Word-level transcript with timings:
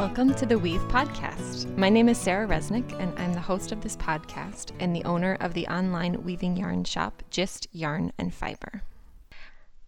Welcome 0.00 0.32
to 0.36 0.46
the 0.46 0.58
Weave 0.58 0.80
Podcast. 0.88 1.76
My 1.76 1.90
name 1.90 2.08
is 2.08 2.16
Sarah 2.16 2.48
Resnick, 2.48 2.98
and 2.98 3.12
I'm 3.18 3.34
the 3.34 3.40
host 3.40 3.70
of 3.70 3.82
this 3.82 3.98
podcast 3.98 4.72
and 4.80 4.96
the 4.96 5.04
owner 5.04 5.36
of 5.40 5.52
the 5.52 5.66
online 5.66 6.24
weaving 6.24 6.56
yarn 6.56 6.84
shop, 6.84 7.22
Gist 7.28 7.68
Yarn 7.70 8.10
and 8.16 8.32
Fiber. 8.32 8.80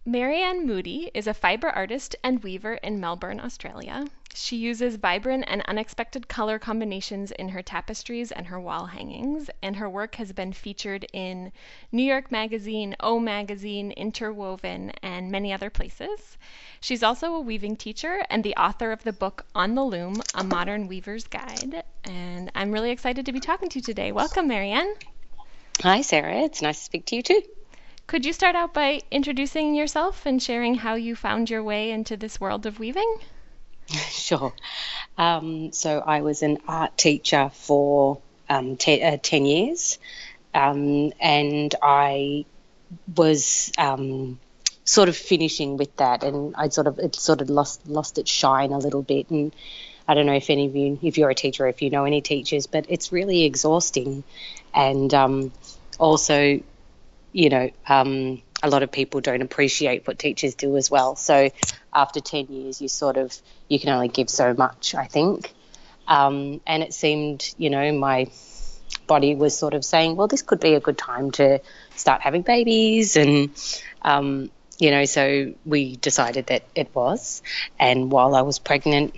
Maryanne 0.05 0.67
Moodie 0.67 1.09
is 1.15 1.25
a 1.25 1.33
fiber 1.33 1.69
artist 1.69 2.15
and 2.23 2.43
weaver 2.43 2.75
in 2.75 2.99
Melbourne, 2.99 3.39
Australia. 3.39 4.05
She 4.35 4.55
uses 4.57 4.97
vibrant 4.97 5.45
and 5.47 5.63
unexpected 5.67 6.27
color 6.27 6.59
combinations 6.59 7.31
in 7.31 7.49
her 7.49 7.63
tapestries 7.63 8.31
and 8.31 8.47
her 8.47 8.59
wall 8.59 8.85
hangings, 8.85 9.49
and 9.63 9.77
her 9.77 9.89
work 9.89 10.15
has 10.15 10.31
been 10.31 10.53
featured 10.53 11.07
in 11.11 11.51
New 11.91 12.03
York 12.03 12.31
Magazine, 12.31 12.95
O 12.99 13.19
Magazine, 13.19 13.91
Interwoven, 13.91 14.91
and 15.01 15.31
many 15.31 15.51
other 15.51 15.71
places. 15.71 16.37
She's 16.83 17.01
also 17.01 17.35
a 17.35 17.39
weaving 17.39 17.77
teacher 17.77 18.25
and 18.29 18.43
the 18.43 18.57
author 18.57 18.91
of 18.91 19.01
the 19.03 19.13
book 19.13 19.45
On 19.55 19.73
the 19.73 19.85
Loom, 19.85 20.21
A 20.35 20.43
Modern 20.43 20.89
Weaver's 20.89 21.23
Guide. 21.23 21.81
And 22.03 22.51
I'm 22.55 22.73
really 22.73 22.91
excited 22.91 23.25
to 23.25 23.31
be 23.31 23.39
talking 23.39 23.69
to 23.69 23.79
you 23.79 23.81
today. 23.81 24.11
Welcome, 24.11 24.49
Maryanne. 24.49 24.93
Hi, 25.81 26.01
Sarah. 26.01 26.41
It's 26.41 26.61
nice 26.61 26.79
to 26.79 26.83
speak 26.83 27.05
to 27.05 27.15
you 27.15 27.23
too. 27.23 27.41
Could 28.05 28.25
you 28.25 28.33
start 28.33 28.57
out 28.57 28.73
by 28.73 28.99
introducing 29.11 29.75
yourself 29.75 30.25
and 30.25 30.43
sharing 30.43 30.75
how 30.75 30.95
you 30.95 31.15
found 31.15 31.49
your 31.49 31.63
way 31.63 31.91
into 31.91 32.17
this 32.17 32.41
world 32.41 32.65
of 32.65 32.79
weaving? 32.79 33.15
Sure. 34.09 34.51
Um, 35.17 35.71
so 35.71 35.99
I 36.05 36.19
was 36.19 36.43
an 36.43 36.57
art 36.67 36.97
teacher 36.97 37.49
for 37.53 38.19
um, 38.49 38.75
te- 38.75 39.01
uh, 39.01 39.17
10 39.23 39.45
years, 39.45 39.99
um, 40.53 41.13
and 41.21 41.73
I 41.81 42.43
was 43.15 43.71
um, 43.77 44.39
sort 44.85 45.09
of 45.09 45.15
finishing 45.15 45.77
with 45.77 45.95
that, 45.97 46.23
and 46.23 46.55
I 46.55 46.69
sort 46.69 46.87
of 46.87 46.99
it 46.99 47.15
sort 47.15 47.41
of 47.41 47.49
lost 47.49 47.87
lost 47.87 48.17
its 48.17 48.31
shine 48.31 48.71
a 48.71 48.77
little 48.77 49.01
bit. 49.01 49.29
And 49.29 49.53
I 50.07 50.13
don't 50.13 50.25
know 50.25 50.33
if 50.33 50.49
any 50.49 50.65
of 50.65 50.75
you, 50.75 50.99
if 51.01 51.17
you're 51.17 51.29
a 51.29 51.35
teacher, 51.35 51.67
if 51.67 51.81
you 51.81 51.89
know 51.89 52.05
any 52.05 52.21
teachers, 52.21 52.67
but 52.67 52.85
it's 52.89 53.11
really 53.11 53.43
exhausting, 53.43 54.23
and 54.73 55.13
um, 55.13 55.51
also 55.99 56.61
you 57.33 57.49
know, 57.49 57.69
um, 57.87 58.41
a 58.61 58.69
lot 58.69 58.83
of 58.83 58.91
people 58.91 59.19
don't 59.19 59.41
appreciate 59.41 60.07
what 60.07 60.17
teachers 60.17 60.55
do 60.55 60.77
as 60.77 60.89
well. 60.89 61.17
So 61.17 61.49
after 61.93 62.21
10 62.21 62.45
years, 62.47 62.81
you 62.81 62.87
sort 62.87 63.17
of, 63.17 63.35
you 63.67 63.79
can 63.79 63.89
only 63.89 64.07
give 64.07 64.29
so 64.29 64.53
much, 64.53 64.95
I 64.95 65.05
think. 65.05 65.51
Um, 66.07 66.61
and 66.65 66.83
it 66.83 66.93
seemed, 66.93 67.53
you 67.57 67.69
know, 67.69 67.91
my 67.91 68.29
body 69.07 69.35
was 69.35 69.57
sort 69.57 69.73
of 69.73 69.83
saying, 69.83 70.15
well, 70.15 70.27
this 70.27 70.43
could 70.43 70.59
be 70.59 70.75
a 70.75 70.79
good 70.79 70.97
time 70.97 71.31
to 71.31 71.59
start 71.95 72.21
having 72.21 72.43
babies. 72.43 73.17
And, 73.17 73.49
um, 74.03 74.51
you 74.79 74.91
know, 74.91 75.05
so 75.05 75.53
we 75.65 75.95
decided 75.95 76.47
that 76.47 76.63
it 76.75 76.93
was. 76.93 77.41
And 77.79 78.11
while 78.11 78.35
I 78.35 78.41
was 78.41 78.59
pregnant, 78.59 79.15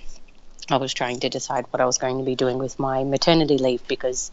I 0.69 0.77
was 0.77 0.93
trying 0.93 1.19
to 1.21 1.29
decide 1.29 1.65
what 1.69 1.81
I 1.81 1.85
was 1.85 1.97
going 1.97 2.17
to 2.17 2.23
be 2.23 2.35
doing 2.35 2.57
with 2.57 2.79
my 2.79 3.03
maternity 3.03 3.57
leave 3.57 3.87
because 3.87 4.31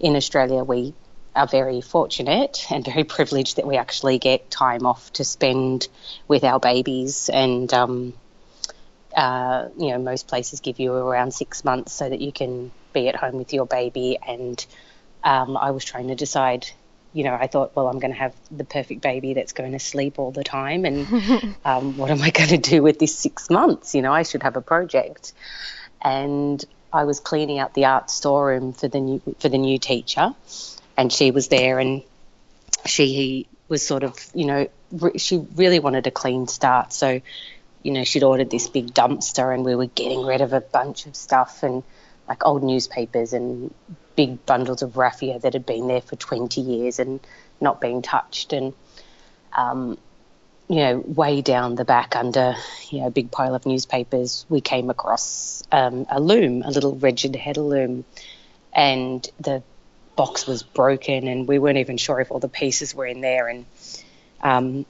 in 0.00 0.16
Australia 0.16 0.64
we 0.64 0.94
are 1.36 1.46
very 1.46 1.80
fortunate 1.80 2.66
and 2.70 2.84
very 2.84 3.04
privileged 3.16 3.56
that 3.56 3.66
we 3.66 3.76
actually 3.76 4.18
get 4.18 4.50
time 4.50 4.86
off 4.86 5.12
to 5.14 5.24
spend 5.24 5.88
with 6.28 6.44
our 6.44 6.60
babies. 6.60 7.28
And, 7.32 7.72
um, 7.72 8.14
uh, 9.14 9.68
you 9.78 9.90
know, 9.90 9.98
most 9.98 10.26
places 10.26 10.60
give 10.60 10.80
you 10.80 10.92
around 10.92 11.32
six 11.32 11.64
months 11.64 11.92
so 11.92 12.08
that 12.08 12.20
you 12.20 12.32
can 12.32 12.72
be 12.92 13.08
at 13.08 13.16
home 13.16 13.36
with 13.36 13.52
your 13.52 13.66
baby. 13.66 14.18
And 14.26 14.64
um, 15.22 15.56
I 15.56 15.72
was 15.72 15.84
trying 15.84 16.08
to 16.08 16.14
decide, 16.14 16.66
you 17.14 17.22
know, 17.22 17.32
I 17.32 17.46
thought, 17.46 17.74
well, 17.76 17.86
I'm 17.86 18.00
going 18.00 18.12
to 18.12 18.18
have 18.18 18.34
the 18.50 18.64
perfect 18.64 19.00
baby 19.00 19.34
that's 19.34 19.52
going 19.52 19.72
to 19.72 19.78
sleep 19.78 20.18
all 20.18 20.32
the 20.32 20.42
time. 20.42 20.84
And 20.84 21.54
um, 21.64 21.96
what 21.96 22.10
am 22.10 22.20
I 22.20 22.30
going 22.30 22.48
to 22.50 22.58
do 22.58 22.82
with 22.82 22.98
this 22.98 23.16
six 23.16 23.48
months? 23.48 23.94
You 23.94 24.02
know, 24.02 24.12
I 24.12 24.24
should 24.24 24.42
have 24.42 24.56
a 24.56 24.60
project. 24.60 25.32
And 26.02 26.62
I 26.92 27.04
was 27.04 27.20
cleaning 27.20 27.60
out 27.60 27.72
the 27.72 27.86
art 27.86 28.10
storeroom 28.10 28.72
for 28.72 28.88
the 28.88 29.00
new 29.00 29.22
for 29.38 29.48
the 29.48 29.58
new 29.58 29.78
teacher, 29.78 30.34
and 30.96 31.12
she 31.12 31.30
was 31.30 31.48
there 31.48 31.78
and 31.78 32.02
she 32.84 33.46
was 33.68 33.86
sort 33.86 34.02
of, 34.02 34.14
you 34.34 34.44
know, 34.44 34.68
re- 34.92 35.18
she 35.18 35.38
really 35.54 35.78
wanted 35.78 36.06
a 36.06 36.10
clean 36.10 36.46
start. 36.46 36.92
So, 36.92 37.20
you 37.82 37.92
know, 37.92 38.04
she'd 38.04 38.22
ordered 38.22 38.50
this 38.50 38.68
big 38.68 38.92
dumpster 38.92 39.54
and 39.54 39.64
we 39.64 39.74
were 39.74 39.86
getting 39.86 40.24
rid 40.24 40.40
of 40.40 40.52
a 40.52 40.60
bunch 40.60 41.06
of 41.06 41.16
stuff 41.16 41.62
and 41.62 41.82
like 42.28 42.44
old 42.46 42.62
newspapers 42.62 43.32
and 43.32 43.72
big 44.16 44.44
bundles 44.46 44.82
of 44.82 44.96
raffia 44.96 45.38
that 45.38 45.52
had 45.52 45.66
been 45.66 45.88
there 45.88 46.00
for 46.00 46.16
20 46.16 46.60
years 46.60 46.98
and 46.98 47.20
not 47.60 47.80
being 47.80 48.02
touched. 48.02 48.52
And, 48.52 48.72
um, 49.52 49.98
you 50.68 50.76
know, 50.76 50.98
way 50.98 51.42
down 51.42 51.74
the 51.74 51.84
back 51.84 52.16
under, 52.16 52.54
you 52.90 53.00
know, 53.00 53.06
a 53.08 53.10
big 53.10 53.30
pile 53.30 53.54
of 53.54 53.66
newspapers, 53.66 54.46
we 54.48 54.60
came 54.60 54.90
across 54.90 55.62
um, 55.70 56.06
a 56.10 56.20
loom, 56.20 56.62
a 56.62 56.70
little 56.70 56.94
rigid 56.94 57.32
heddle 57.32 57.68
loom. 57.68 58.04
And 58.72 59.28
the 59.40 59.62
box 60.16 60.46
was 60.46 60.62
broken 60.62 61.28
and 61.28 61.46
we 61.46 61.58
weren't 61.58 61.78
even 61.78 61.96
sure 61.96 62.20
if 62.20 62.30
all 62.30 62.40
the 62.40 62.48
pieces 62.48 62.94
were 62.94 63.06
in 63.06 63.20
there. 63.20 63.48
And 63.48 63.66
um, 64.40 64.86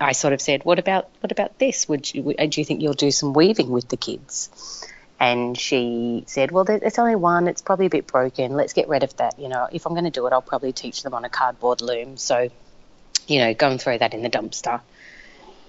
I 0.00 0.12
sort 0.12 0.32
of 0.32 0.40
said, 0.40 0.64
"What 0.64 0.78
about 0.78 1.08
what 1.20 1.30
about 1.30 1.58
this? 1.58 1.88
Would 1.88 2.12
you, 2.12 2.34
do 2.34 2.60
you 2.60 2.64
think 2.64 2.80
you'll 2.80 2.94
do 2.94 3.10
some 3.10 3.34
weaving 3.34 3.68
with 3.70 3.88
the 3.88 3.96
kids?" 3.96 4.48
And 5.20 5.56
she 5.56 6.24
said, 6.26 6.50
"Well, 6.50 6.64
it's 6.68 6.98
only 6.98 7.14
one. 7.14 7.46
It's 7.46 7.60
probably 7.60 7.86
a 7.86 7.90
bit 7.90 8.06
broken. 8.06 8.54
Let's 8.54 8.72
get 8.72 8.88
rid 8.88 9.04
of 9.04 9.14
that. 9.18 9.38
You 9.38 9.50
know, 9.50 9.68
if 9.70 9.86
I'm 9.86 9.92
going 9.92 10.04
to 10.04 10.10
do 10.10 10.26
it, 10.26 10.32
I'll 10.32 10.40
probably 10.40 10.72
teach 10.72 11.02
them 11.02 11.12
on 11.12 11.26
a 11.26 11.28
cardboard 11.28 11.82
loom. 11.82 12.16
So, 12.16 12.48
you 13.26 13.38
know, 13.40 13.52
go 13.52 13.70
and 13.70 13.80
throw 13.80 13.98
that 13.98 14.14
in 14.14 14.22
the 14.22 14.30
dumpster." 14.30 14.80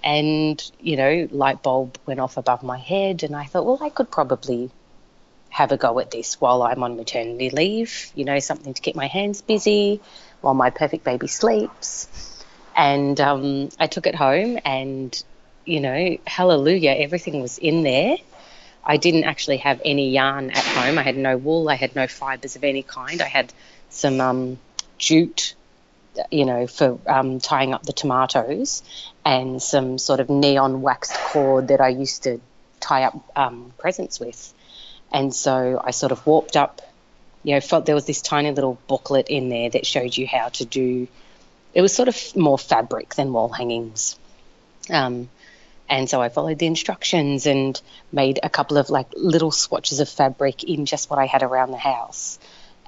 And 0.02 0.60
you 0.80 0.96
know, 0.96 1.28
light 1.30 1.62
bulb 1.62 1.98
went 2.06 2.18
off 2.18 2.38
above 2.38 2.62
my 2.62 2.78
head, 2.78 3.22
and 3.22 3.36
I 3.36 3.44
thought, 3.44 3.66
well, 3.66 3.78
I 3.82 3.90
could 3.90 4.10
probably 4.10 4.70
have 5.52 5.70
a 5.70 5.76
go 5.76 5.98
at 6.00 6.10
this 6.10 6.40
while 6.40 6.62
I'm 6.62 6.82
on 6.82 6.96
maternity 6.96 7.50
leave, 7.50 8.10
you 8.14 8.24
know, 8.24 8.38
something 8.38 8.72
to 8.72 8.80
keep 8.80 8.96
my 8.96 9.06
hands 9.06 9.42
busy 9.42 10.00
while 10.40 10.54
my 10.54 10.70
perfect 10.70 11.04
baby 11.04 11.28
sleeps. 11.28 12.08
And 12.74 13.20
um, 13.20 13.68
I 13.78 13.86
took 13.86 14.06
it 14.06 14.14
home, 14.14 14.58
and, 14.64 15.22
you 15.66 15.80
know, 15.80 16.16
hallelujah, 16.26 16.92
everything 16.92 17.42
was 17.42 17.58
in 17.58 17.82
there. 17.82 18.16
I 18.84 18.96
didn't 18.96 19.24
actually 19.24 19.58
have 19.58 19.80
any 19.84 20.10
yarn 20.10 20.50
at 20.50 20.64
home. 20.64 20.98
I 20.98 21.02
had 21.02 21.16
no 21.16 21.36
wool, 21.36 21.68
I 21.68 21.74
had 21.74 21.94
no 21.94 22.06
fibres 22.06 22.56
of 22.56 22.64
any 22.64 22.82
kind. 22.82 23.22
I 23.22 23.28
had 23.28 23.52
some 23.90 24.20
um, 24.20 24.58
jute, 24.98 25.54
you 26.30 26.44
know, 26.44 26.66
for 26.66 26.98
um, 27.06 27.38
tying 27.38 27.74
up 27.74 27.84
the 27.84 27.92
tomatoes, 27.92 28.82
and 29.24 29.62
some 29.62 29.98
sort 29.98 30.20
of 30.20 30.28
neon 30.28 30.82
waxed 30.82 31.14
cord 31.14 31.68
that 31.68 31.80
I 31.80 31.88
used 31.88 32.24
to 32.24 32.40
tie 32.80 33.04
up 33.04 33.22
um, 33.36 33.72
presents 33.78 34.18
with. 34.18 34.52
And 35.12 35.34
so 35.34 35.80
I 35.82 35.92
sort 35.92 36.10
of 36.10 36.26
warped 36.26 36.56
up, 36.56 36.82
you 37.44 37.54
know, 37.54 37.60
felt 37.60 37.86
there 37.86 37.94
was 37.94 38.06
this 38.06 38.22
tiny 38.22 38.50
little 38.50 38.78
booklet 38.88 39.28
in 39.28 39.48
there 39.48 39.70
that 39.70 39.86
showed 39.86 40.16
you 40.16 40.26
how 40.26 40.48
to 40.48 40.64
do. 40.64 41.06
It 41.74 41.82
was 41.82 41.94
sort 41.94 42.08
of 42.08 42.36
more 42.36 42.58
fabric 42.58 43.14
than 43.14 43.32
wall 43.32 43.48
hangings. 43.48 44.18
Um, 44.90 45.28
and 45.92 46.08
so 46.08 46.22
I 46.22 46.28
followed 46.30 46.58
the 46.58 46.66
instructions 46.66 47.46
and 47.46 47.80
made 48.10 48.40
a 48.42 48.48
couple 48.48 48.78
of 48.78 48.88
like 48.88 49.08
little 49.14 49.50
swatches 49.50 50.00
of 50.00 50.08
fabric 50.08 50.64
in 50.64 50.86
just 50.86 51.10
what 51.10 51.18
I 51.18 51.26
had 51.26 51.42
around 51.42 51.70
the 51.70 51.76
house. 51.76 52.38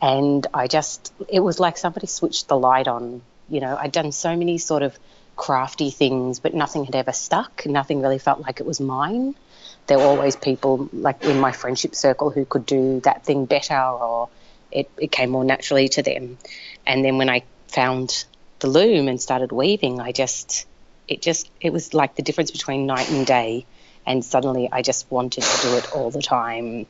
And 0.00 0.46
I 0.52 0.66
just, 0.66 1.12
it 1.28 1.40
was 1.40 1.60
like 1.60 1.76
somebody 1.76 2.06
switched 2.06 2.48
the 2.48 2.58
light 2.58 2.88
on. 2.88 3.20
You 3.48 3.60
know, 3.60 3.76
I'd 3.76 3.92
done 3.92 4.10
so 4.10 4.34
many 4.34 4.56
sort 4.56 4.82
of 4.82 4.98
crafty 5.36 5.90
things, 5.90 6.40
but 6.40 6.54
nothing 6.54 6.84
had 6.84 6.96
ever 6.96 7.12
stuck. 7.12 7.66
Nothing 7.66 8.00
really 8.00 8.18
felt 8.18 8.40
like 8.40 8.60
it 8.60 8.66
was 8.66 8.80
mine 8.80 9.34
there 9.86 9.98
were 9.98 10.04
always 10.04 10.36
people 10.36 10.88
like 10.92 11.24
in 11.24 11.38
my 11.38 11.52
friendship 11.52 11.94
circle 11.94 12.30
who 12.30 12.44
could 12.44 12.64
do 12.64 13.00
that 13.00 13.24
thing 13.24 13.44
better 13.44 13.78
or 13.78 14.28
it, 14.72 14.90
it 14.96 15.12
came 15.12 15.30
more 15.30 15.44
naturally 15.44 15.88
to 15.88 16.02
them. 16.02 16.38
And 16.86 17.04
then 17.04 17.18
when 17.18 17.28
I 17.28 17.44
found 17.68 18.24
the 18.60 18.68
loom 18.68 19.08
and 19.08 19.20
started 19.20 19.52
weaving, 19.52 20.00
I 20.00 20.12
just, 20.12 20.66
it 21.08 21.22
just, 21.22 21.50
it 21.60 21.72
was 21.72 21.94
like 21.94 22.16
the 22.16 22.22
difference 22.22 22.50
between 22.50 22.86
night 22.86 23.10
and 23.10 23.26
day. 23.26 23.66
And 24.06 24.24
suddenly 24.24 24.68
I 24.70 24.82
just 24.82 25.10
wanted 25.10 25.42
to 25.42 25.62
do 25.62 25.76
it 25.76 25.92
all 25.92 26.10
the 26.10 26.22
time. 26.22 26.86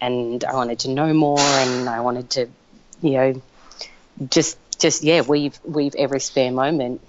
And 0.00 0.44
I 0.44 0.54
wanted 0.54 0.80
to 0.80 0.90
know 0.90 1.12
more 1.12 1.38
and 1.40 1.88
I 1.88 2.00
wanted 2.00 2.30
to, 2.30 2.48
you 3.02 3.10
know, 3.12 3.42
just, 4.30 4.58
just, 4.78 5.02
yeah, 5.02 5.22
weave, 5.22 5.58
weave 5.64 5.94
every 5.96 6.20
spare 6.20 6.50
moment. 6.50 7.00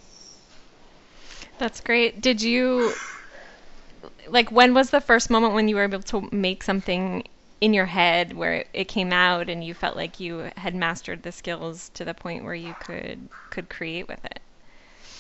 That's 1.57 1.81
great. 1.81 2.21
Did 2.21 2.41
you 2.41 2.94
like 4.27 4.51
when 4.51 4.73
was 4.73 4.89
the 4.89 5.01
first 5.01 5.29
moment 5.29 5.53
when 5.53 5.67
you 5.67 5.75
were 5.75 5.83
able 5.83 6.01
to 6.03 6.27
make 6.31 6.63
something 6.63 7.23
in 7.59 7.73
your 7.73 7.85
head 7.85 8.33
where 8.33 8.65
it 8.73 8.88
came 8.88 9.11
out 9.11 9.49
and 9.49 9.63
you 9.63 9.73
felt 9.73 9.95
like 9.95 10.19
you 10.19 10.51
had 10.57 10.75
mastered 10.75 11.23
the 11.23 11.31
skills 11.31 11.89
to 11.95 12.05
the 12.05 12.13
point 12.13 12.44
where 12.44 12.53
you 12.53 12.75
could 12.81 13.27
could 13.49 13.69
create 13.69 14.07
with 14.07 14.23
it? 14.25 14.39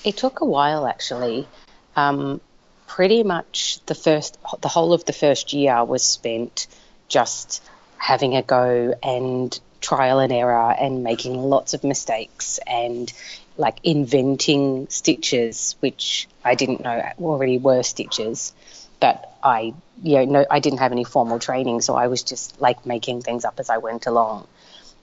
It 0.07 0.15
took 0.15 0.39
a 0.39 0.45
while 0.45 0.87
actually. 0.87 1.47
Um, 1.95 2.39
pretty 2.87 3.23
much 3.23 3.79
the 3.87 3.95
first 3.95 4.37
the 4.61 4.69
whole 4.69 4.93
of 4.93 5.03
the 5.03 5.13
first 5.13 5.51
year 5.51 5.83
was 5.83 6.03
spent 6.03 6.67
just 7.09 7.61
having 7.97 8.35
a 8.35 8.41
go 8.41 8.93
and 9.03 9.59
trial 9.81 10.19
and 10.19 10.31
error 10.31 10.71
and 10.71 11.03
making 11.03 11.33
lots 11.37 11.73
of 11.73 11.83
mistakes 11.83 12.59
and 12.65 13.11
like 13.57 13.77
inventing 13.83 14.87
stitches 14.89 15.75
which 15.81 16.27
I 16.43 16.55
didn't 16.55 16.81
know 16.81 16.97
already 17.19 17.57
were 17.57 17.83
stitches 17.83 18.53
but 18.99 19.31
I, 19.43 19.73
you 20.01 20.15
know, 20.15 20.25
no, 20.25 20.45
I 20.49 20.59
didn't 20.59 20.79
have 20.79 20.91
any 20.91 21.03
formal 21.03 21.39
training, 21.39 21.81
so 21.81 21.95
I 21.95 22.07
was 22.07 22.23
just 22.23 22.59
like 22.59 22.85
making 22.85 23.21
things 23.21 23.45
up 23.45 23.59
as 23.59 23.69
I 23.69 23.77
went 23.77 24.07
along, 24.07 24.47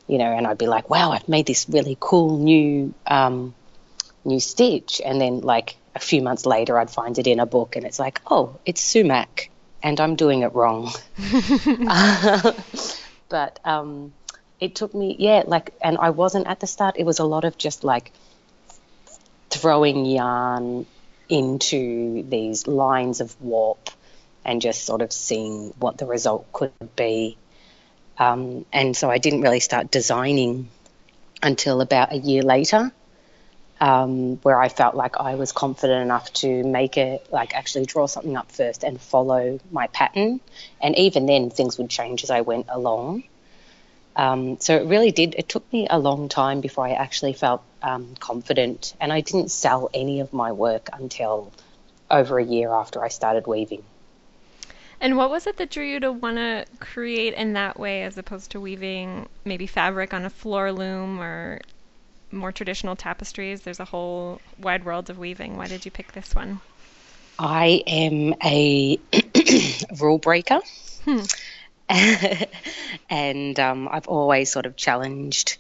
you 0.09 0.19
know, 0.19 0.31
and 0.33 0.47
I'd 0.47 0.59
be 0.59 0.67
like, 0.67 0.91
wow, 0.91 1.12
I've 1.12 1.29
made 1.29 1.47
this 1.47 1.69
really 1.69 1.97
cool 2.00 2.39
new, 2.39 2.93
um, 3.07 3.55
new 4.25 4.41
stitch, 4.41 5.00
and 5.05 5.21
then 5.21 5.41
like 5.41 5.76
a 5.94 6.00
few 6.00 6.23
months 6.23 6.47
later, 6.47 6.79
I'd 6.79 6.91
find 6.91 7.19
it 7.19 7.26
in 7.26 7.41
a 7.41 7.47
book, 7.47 7.76
and 7.76 7.85
it's 7.85 7.99
like, 7.99 8.21
oh, 8.31 8.59
it's 8.65 8.81
sumac, 8.81 9.50
and 9.82 10.00
I'm 10.00 10.17
doing 10.17 10.43
it 10.43 10.55
wrong. 10.55 10.91
but 13.29 13.61
um, 13.65 14.12
it 14.61 14.75
took 14.75 14.94
me, 14.94 15.17
yeah, 15.19 15.43
like, 15.47 15.75
and 15.82 15.99
I 15.99 16.11
wasn't 16.11 16.47
at 16.47 16.61
the 16.61 16.67
start. 16.67 16.97
It 16.99 17.05
was 17.05 17.19
a 17.19 17.25
lot 17.25 17.44
of 17.44 17.59
just 17.59 17.85
like 17.85 18.12
throwing 19.50 20.05
yarn 20.05 20.87
into 21.29 22.23
these 22.29 22.67
lines 22.67 23.21
of 23.21 23.41
warp 23.41 23.91
and 24.44 24.61
just 24.61 24.85
sort 24.85 25.00
of 25.00 25.12
seeing 25.12 25.75
what 25.79 25.99
the 25.99 26.06
result 26.06 26.53
could 26.53 26.73
be. 26.97 27.37
Um, 28.19 28.67
and 28.73 28.97
so 28.97 29.11
I 29.11 29.19
didn't 29.19 29.41
really 29.41 29.61
start 29.61 29.91
designing 29.91 30.69
until 31.43 31.81
about 31.81 32.12
a 32.12 32.17
year 32.17 32.43
later, 32.43 32.93
um, 33.81 34.37
where 34.37 34.61
I 34.61 34.69
felt 34.69 34.94
like 34.94 35.19
I 35.19 35.35
was 35.35 35.53
confident 35.53 36.03
enough 36.03 36.32
to 36.35 36.62
make 36.62 36.97
it, 36.97 37.26
like 37.32 37.55
actually 37.55 37.87
draw 37.87 38.06
something 38.06 38.37
up 38.37 38.50
first 38.53 38.85
and 38.85 39.00
follow 39.00 39.59
my 39.71 39.88
pattern. 39.88 40.41
And 40.81 40.97
even 40.97 41.26
then, 41.26 41.50
things 41.50 41.79
would 41.79 41.91
change 41.91 42.23
as 42.23 42.31
I 42.31 42.43
went 42.43 42.67
along. 42.69 43.25
Um, 44.17 44.61
so 44.61 44.76
it 44.76 44.87
really 44.87 45.11
did. 45.11 45.35
It 45.37 45.49
took 45.49 45.71
me 45.73 45.88
a 45.91 45.99
long 45.99 46.29
time 46.29 46.61
before 46.61 46.87
I 46.87 46.93
actually 46.93 47.32
felt 47.32 47.62
um, 47.82 48.15
confident, 48.21 48.94
and 49.00 49.12
I 49.12 49.21
didn't 49.21 49.50
sell 49.50 49.91
any 49.93 50.21
of 50.21 50.32
my 50.32 50.53
work 50.53 50.88
until 50.93 51.53
over 52.11 52.38
a 52.38 52.44
year 52.44 52.71
after 52.71 53.03
I 53.05 53.09
started 53.09 53.47
weaving. 53.47 53.82
And 55.00 55.17
what 55.17 55.31
was 55.31 55.47
it 55.47 55.56
that 55.56 55.71
drew 55.71 55.85
you 55.85 56.00
to 56.00 56.12
want 56.12 56.37
to 56.37 56.65
create 56.79 57.35
in 57.35 57.55
that 57.55 57.79
way 57.79 58.05
as 58.05 58.17
opposed 58.17 58.53
to 58.53 58.61
weaving 58.61 59.29
maybe 59.44 59.67
fabric 59.67 60.15
on 60.15 60.25
a 60.25 60.31
floor 60.31 60.73
loom 60.73 61.21
or 61.21 61.61
more 62.35 62.53
traditional 62.53 62.97
tapestries? 62.97 63.63
There's 63.63 63.81
a 63.81 63.85
whole 63.85 64.41
wide 64.59 64.85
world 64.85 65.11
of 65.11 65.19
weaving. 65.19 65.57
Why 65.57 65.67
did 65.67 65.85
you 65.85 65.91
pick 65.91 66.13
this 66.13 66.35
one? 66.35 66.61
I 67.39 67.83
am 67.87 68.35
a 68.43 68.99
rule 70.01 70.19
breaker. 70.19 70.61
Hmm. 71.05 71.23
and 73.11 73.59
um, 73.61 73.89
I've 73.91 74.09
always 74.09 74.51
sort 74.51 74.67
of 74.67 74.77
challenged, 74.77 75.59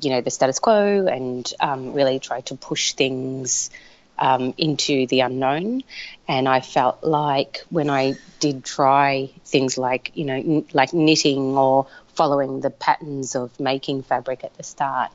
you 0.00 0.10
know, 0.10 0.20
the 0.20 0.30
status 0.30 0.58
quo 0.58 1.06
and 1.06 1.50
um, 1.60 1.92
really 1.92 2.18
tried 2.18 2.46
to 2.46 2.54
push 2.54 2.92
things 2.92 3.70
um, 4.18 4.54
into 4.56 5.06
the 5.06 5.20
unknown. 5.20 5.82
And 6.28 6.48
I 6.48 6.60
felt 6.60 7.02
like 7.02 7.64
when 7.70 7.90
I 7.90 8.14
did 8.40 8.64
try 8.64 9.30
things 9.46 9.76
like, 9.76 10.12
you 10.14 10.24
know, 10.24 10.34
n- 10.34 10.66
like 10.72 10.92
knitting 10.92 11.56
or 11.56 11.86
following 12.14 12.60
the 12.60 12.70
patterns 12.70 13.34
of 13.34 13.58
making 13.58 14.02
fabric 14.02 14.44
at 14.44 14.56
the 14.56 14.62
start, 14.62 15.10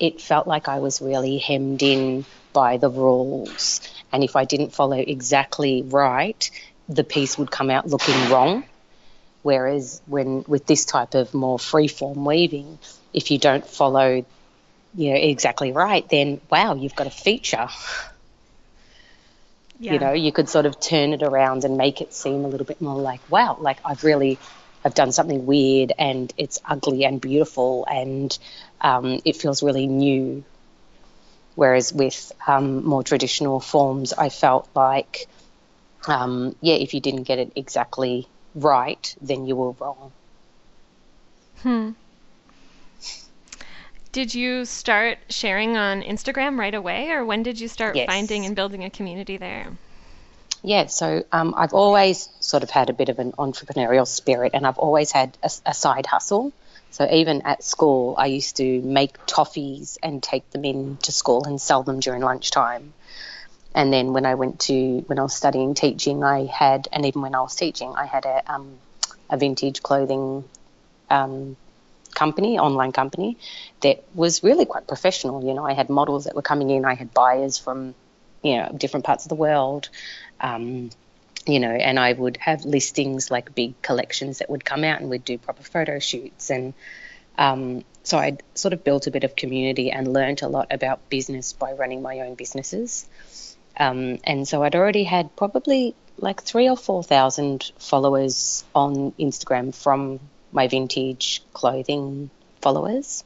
it 0.00 0.20
felt 0.20 0.46
like 0.46 0.66
I 0.66 0.78
was 0.78 1.00
really 1.00 1.38
hemmed 1.38 1.82
in 1.82 2.24
by 2.52 2.78
the 2.78 2.90
rules. 2.90 3.80
And 4.12 4.24
if 4.24 4.34
I 4.34 4.44
didn't 4.44 4.72
follow 4.72 4.96
exactly 4.96 5.82
right, 5.82 6.50
the 6.88 7.04
piece 7.04 7.38
would 7.38 7.50
come 7.50 7.70
out 7.70 7.86
looking 7.86 8.30
wrong. 8.30 8.64
Whereas 9.42 10.02
when 10.06 10.44
with 10.48 10.66
this 10.66 10.84
type 10.84 11.14
of 11.14 11.32
more 11.32 11.58
free-form 11.58 12.24
weaving, 12.24 12.78
if 13.12 13.30
you 13.30 13.38
don't 13.38 13.66
follow, 13.66 14.24
you 14.94 15.10
know, 15.10 15.16
exactly 15.16 15.72
right, 15.72 16.08
then 16.08 16.40
wow, 16.50 16.74
you've 16.74 16.96
got 16.96 17.06
a 17.06 17.10
feature. 17.10 17.68
Yeah. 19.78 19.94
You 19.94 19.98
know, 19.98 20.12
you 20.12 20.30
could 20.32 20.48
sort 20.48 20.66
of 20.66 20.78
turn 20.78 21.14
it 21.14 21.22
around 21.22 21.64
and 21.64 21.78
make 21.78 22.02
it 22.02 22.12
seem 22.12 22.44
a 22.44 22.48
little 22.48 22.66
bit 22.66 22.82
more 22.82 23.00
like, 23.00 23.20
wow, 23.30 23.56
like 23.58 23.78
I've 23.82 24.04
really 24.04 24.38
have 24.82 24.94
done 24.94 25.12
something 25.12 25.46
weird 25.46 25.92
and 25.98 26.32
it's 26.36 26.60
ugly 26.64 27.04
and 27.04 27.20
beautiful 27.20 27.86
and 27.90 28.38
um, 28.80 29.20
it 29.24 29.36
feels 29.36 29.62
really 29.62 29.86
new. 29.86 30.44
Whereas 31.54 31.92
with 31.92 32.32
um, 32.46 32.84
more 32.84 33.02
traditional 33.02 33.60
forms, 33.60 34.12
I 34.12 34.30
felt 34.30 34.68
like, 34.74 35.26
um, 36.06 36.54
yeah, 36.60 36.76
if 36.76 36.94
you 36.94 37.00
didn't 37.00 37.24
get 37.24 37.38
it 37.38 37.52
exactly 37.56 38.26
right, 38.54 39.14
then 39.20 39.46
you 39.46 39.56
were 39.56 39.72
wrong. 39.72 40.12
Hmm. 41.62 41.90
Did 44.12 44.34
you 44.34 44.64
start 44.64 45.18
sharing 45.28 45.76
on 45.76 46.02
Instagram 46.02 46.58
right 46.58 46.74
away, 46.74 47.10
or 47.10 47.24
when 47.24 47.42
did 47.42 47.60
you 47.60 47.68
start 47.68 47.94
yes. 47.94 48.06
finding 48.06 48.44
and 48.44 48.56
building 48.56 48.82
a 48.82 48.90
community 48.90 49.36
there? 49.36 49.68
Yeah, 50.62 50.86
so 50.86 51.24
um, 51.32 51.54
I've 51.56 51.72
always 51.72 52.28
sort 52.40 52.62
of 52.62 52.70
had 52.70 52.90
a 52.90 52.92
bit 52.92 53.08
of 53.08 53.18
an 53.18 53.32
entrepreneurial 53.32 54.06
spirit, 54.06 54.52
and 54.54 54.66
I've 54.66 54.78
always 54.78 55.10
had 55.10 55.36
a, 55.42 55.50
a 55.66 55.74
side 55.74 56.06
hustle. 56.06 56.52
So 56.90 57.08
even 57.10 57.42
at 57.42 57.62
school, 57.62 58.14
I 58.18 58.26
used 58.26 58.56
to 58.56 58.82
make 58.82 59.16
toffees 59.26 59.96
and 60.02 60.22
take 60.22 60.50
them 60.50 60.64
in 60.64 60.96
to 60.98 61.12
school 61.12 61.44
and 61.44 61.60
sell 61.60 61.82
them 61.82 62.00
during 62.00 62.20
lunchtime. 62.20 62.92
And 63.74 63.92
then 63.92 64.12
when 64.12 64.26
I 64.26 64.34
went 64.34 64.60
to 64.60 65.04
when 65.06 65.18
I 65.18 65.22
was 65.22 65.34
studying 65.34 65.74
teaching, 65.74 66.24
I 66.24 66.46
had, 66.46 66.88
and 66.92 67.06
even 67.06 67.22
when 67.22 67.34
I 67.34 67.40
was 67.40 67.54
teaching, 67.54 67.94
I 67.96 68.04
had 68.04 68.26
a 68.26 68.42
um, 68.52 68.78
a 69.30 69.36
vintage 69.36 69.82
clothing 69.82 70.44
um, 71.08 71.56
company, 72.12 72.58
online 72.58 72.92
company, 72.92 73.38
that 73.80 74.02
was 74.14 74.42
really 74.42 74.66
quite 74.66 74.88
professional. 74.88 75.44
You 75.44 75.54
know, 75.54 75.64
I 75.64 75.74
had 75.74 75.88
models 75.88 76.24
that 76.24 76.34
were 76.34 76.42
coming 76.42 76.70
in, 76.70 76.84
I 76.84 76.94
had 76.94 77.14
buyers 77.14 77.56
from, 77.56 77.94
you 78.42 78.56
know, 78.56 78.74
different 78.76 79.06
parts 79.06 79.24
of 79.24 79.28
the 79.28 79.36
world. 79.36 79.88
Um, 80.40 80.90
you 81.46 81.58
know, 81.58 81.70
and 81.70 81.98
I 81.98 82.12
would 82.12 82.36
have 82.38 82.64
listings 82.64 83.30
like 83.30 83.54
big 83.54 83.80
collections 83.82 84.38
that 84.38 84.50
would 84.50 84.64
come 84.64 84.84
out 84.84 85.00
and 85.00 85.10
we'd 85.10 85.24
do 85.24 85.38
proper 85.38 85.62
photo 85.62 85.98
shoots. 85.98 86.50
And 86.50 86.74
um, 87.38 87.84
so 88.02 88.18
I'd 88.18 88.42
sort 88.54 88.74
of 88.74 88.84
built 88.84 89.06
a 89.06 89.10
bit 89.10 89.24
of 89.24 89.36
community 89.36 89.90
and 89.90 90.12
learned 90.12 90.42
a 90.42 90.48
lot 90.48 90.68
about 90.70 91.08
business 91.08 91.52
by 91.52 91.72
running 91.72 92.02
my 92.02 92.20
own 92.20 92.34
businesses. 92.34 93.08
Um, 93.76 94.18
and 94.24 94.46
so 94.46 94.62
I'd 94.62 94.74
already 94.74 95.04
had 95.04 95.34
probably 95.36 95.94
like 96.18 96.42
three 96.42 96.68
or 96.68 96.76
4,000 96.76 97.72
followers 97.78 98.64
on 98.74 99.12
Instagram 99.12 99.74
from 99.74 100.20
my 100.52 100.68
vintage 100.68 101.42
clothing 101.54 102.30
followers. 102.60 103.24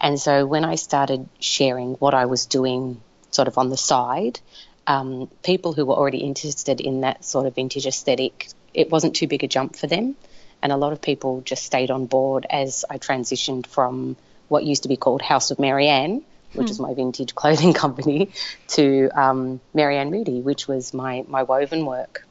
And 0.00 0.20
so 0.20 0.46
when 0.46 0.64
I 0.64 0.76
started 0.76 1.28
sharing 1.40 1.94
what 1.94 2.14
I 2.14 2.26
was 2.26 2.46
doing 2.46 3.00
sort 3.30 3.48
of 3.48 3.58
on 3.58 3.70
the 3.70 3.76
side, 3.76 4.38
um, 4.86 5.30
people 5.42 5.72
who 5.72 5.86
were 5.86 5.94
already 5.94 6.18
interested 6.18 6.80
in 6.80 7.02
that 7.02 7.24
sort 7.24 7.46
of 7.46 7.54
vintage 7.54 7.86
aesthetic, 7.86 8.48
it 8.72 8.90
wasn't 8.90 9.16
too 9.16 9.26
big 9.26 9.44
a 9.44 9.48
jump 9.48 9.76
for 9.76 9.86
them. 9.86 10.16
And 10.62 10.72
a 10.72 10.76
lot 10.76 10.92
of 10.92 11.00
people 11.00 11.42
just 11.42 11.64
stayed 11.64 11.90
on 11.90 12.06
board 12.06 12.46
as 12.48 12.84
I 12.88 12.98
transitioned 12.98 13.66
from 13.66 14.16
what 14.48 14.64
used 14.64 14.84
to 14.84 14.88
be 14.88 14.96
called 14.96 15.22
House 15.22 15.50
of 15.50 15.58
Maryanne, 15.58 16.22
which 16.52 16.68
hmm. 16.68 16.70
is 16.70 16.80
my 16.80 16.94
vintage 16.94 17.34
clothing 17.40 17.72
company, 17.72 18.30
to 18.68 19.10
um, 19.14 19.60
Maryanne 19.74 20.10
Moodie, 20.10 20.40
which 20.40 20.66
was 20.68 20.94
my, 20.94 21.24
my 21.28 21.42
woven 21.42 21.84
work. 21.84 22.26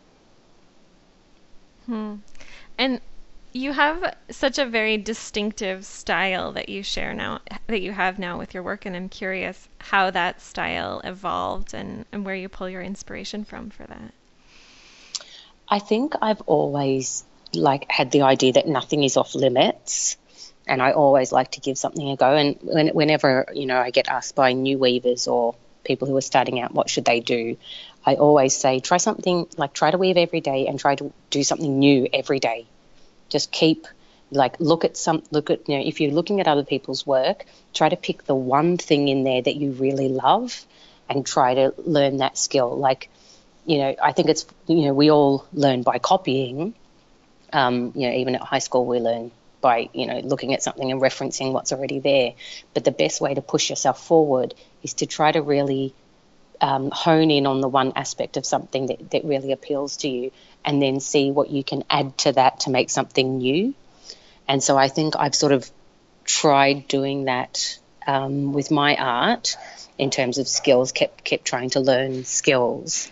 Hmm. 1.86 2.16
And 2.78 3.02
you 3.54 3.72
have 3.72 4.16
such 4.32 4.58
a 4.58 4.66
very 4.66 4.98
distinctive 4.98 5.86
style 5.86 6.52
that 6.54 6.70
you 6.70 6.84
share 6.84 7.14
now, 7.14 7.40
that 7.68 7.82
you 7.82 7.92
have 7.92 8.20
now 8.20 8.38
with 8.38 8.54
your 8.54 8.64
work, 8.64 8.86
and 8.86 8.96
I'm 8.96 9.10
curious 9.10 9.70
how 9.78 10.10
that 10.12 10.42
style 10.42 11.02
evolved 11.04 11.74
and, 11.74 12.06
and 12.12 12.26
where 12.26 12.36
you 12.36 12.50
pull 12.50 12.68
your 12.68 12.82
inspiration 12.82 13.46
from 13.46 13.70
for 13.70 13.84
that. 13.86 14.14
I 15.70 15.80
think 15.80 16.16
I've 16.22 16.42
always 16.42 17.24
like 17.54 17.90
had 17.90 18.12
the 18.12 18.24
idea 18.24 18.54
that 18.54 18.68
nothing 18.68 19.04
is 19.04 19.16
off 19.16 19.36
limits 19.36 20.18
and 20.68 20.82
I 20.82 20.92
always 20.92 21.32
like 21.32 21.52
to 21.52 21.60
give 21.60 21.78
something 21.78 22.10
a 22.10 22.16
go. 22.16 22.36
And 22.36 22.58
when, 22.62 22.90
whenever 22.90 23.48
you 23.54 23.66
know 23.66 23.78
I 23.78 23.92
get 23.92 24.08
asked 24.08 24.36
by 24.36 24.54
new 24.54 24.78
weavers 24.78 25.28
or 25.28 25.56
people 25.84 26.08
who 26.08 26.16
are 26.16 26.22
starting 26.22 26.60
out, 26.60 26.74
what 26.74 26.90
should 26.90 27.06
they 27.06 27.20
do? 27.20 27.58
I 28.06 28.16
always 28.16 28.56
say 28.56 28.80
try 28.80 28.98
something 28.98 29.48
like 29.58 29.74
try 29.74 29.92
to 29.92 29.98
weave 29.98 30.18
every 30.18 30.42
day 30.42 30.68
and 30.68 30.80
try 30.80 30.96
to 30.96 31.12
do 31.30 31.44
something 31.44 31.80
new 31.80 32.08
every 32.12 32.40
day. 32.40 32.66
Just 33.34 33.52
keep 33.52 33.88
like 34.32 34.60
look 34.60 34.86
at 34.86 34.96
some 34.98 35.24
look 35.32 35.50
at 35.50 35.68
you 35.68 35.78
know 35.78 35.84
if 35.86 36.00
you're 36.00 36.12
looking 36.12 36.40
at 36.40 36.48
other 36.48 36.64
people's 36.64 37.06
work, 37.06 37.46
try 37.74 37.90
to 37.90 37.96
pick 37.96 38.24
the 38.26 38.36
one 38.36 38.78
thing 38.78 39.08
in 39.08 39.24
there 39.24 39.42
that 39.42 39.56
you 39.56 39.72
really 39.72 40.08
love 40.10 40.66
and 41.10 41.26
try 41.26 41.56
to 41.56 41.74
learn 41.78 42.18
that 42.18 42.38
skill. 42.38 42.78
Like 42.78 43.10
you 43.66 43.80
know 43.80 43.96
I 44.02 44.12
think 44.12 44.30
it's 44.30 44.46
you 44.68 44.86
know 44.86 44.94
we 44.94 45.10
all 45.12 45.48
learn 45.54 45.82
by 45.82 45.98
copying. 45.98 46.76
Um, 47.52 47.92
you 47.96 48.08
know 48.08 48.16
even 48.16 48.36
at 48.36 48.42
high 48.42 48.60
school 48.68 48.86
we 48.86 49.00
learn 49.00 49.32
by 49.62 49.90
you 49.94 50.06
know 50.06 50.20
looking 50.20 50.54
at 50.54 50.62
something 50.62 50.92
and 50.92 51.02
referencing 51.02 51.52
what's 51.52 51.74
already 51.74 52.00
there. 52.00 52.34
But 52.76 52.84
the 52.84 52.92
best 52.92 53.20
way 53.20 53.34
to 53.34 53.42
push 53.42 53.70
yourself 53.72 54.06
forward 54.06 54.54
is 54.84 54.94
to 54.96 55.08
try 55.08 55.32
to 55.32 55.42
really 55.42 55.96
um, 56.64 56.92
hone 56.92 57.30
in 57.30 57.46
on 57.46 57.60
the 57.60 57.68
one 57.68 57.92
aspect 57.98 58.38
of 58.38 58.46
something 58.46 58.86
that, 58.86 59.12
that 59.12 59.26
really 59.26 59.52
appeals 59.52 59.98
to 59.98 60.08
you 60.08 60.32
and 60.64 60.82
then 60.82 61.02
see 61.02 61.30
what 61.30 61.50
you 61.50 61.62
can 61.62 61.84
add 61.90 62.18
to 62.20 62.32
that 62.32 62.62
to 62.62 62.70
make 62.70 62.90
something 62.90 63.40
new. 63.40 63.76
And 64.48 64.64
so 64.64 64.78
I 64.78 64.88
think 64.88 65.16
I've 65.18 65.36
sort 65.36 65.52
of 65.52 65.70
tried 66.24 66.88
doing 66.88 67.26
that 67.26 67.78
um, 68.08 68.54
with 68.54 68.72
my 68.72 68.96
art 68.96 69.58
in 69.98 70.10
terms 70.10 70.38
of 70.38 70.48
skills, 70.48 70.94
kept 70.94 71.26
kept 71.26 71.44
trying 71.44 71.72
to 71.72 71.82
learn 71.82 72.24
skills. 72.24 73.12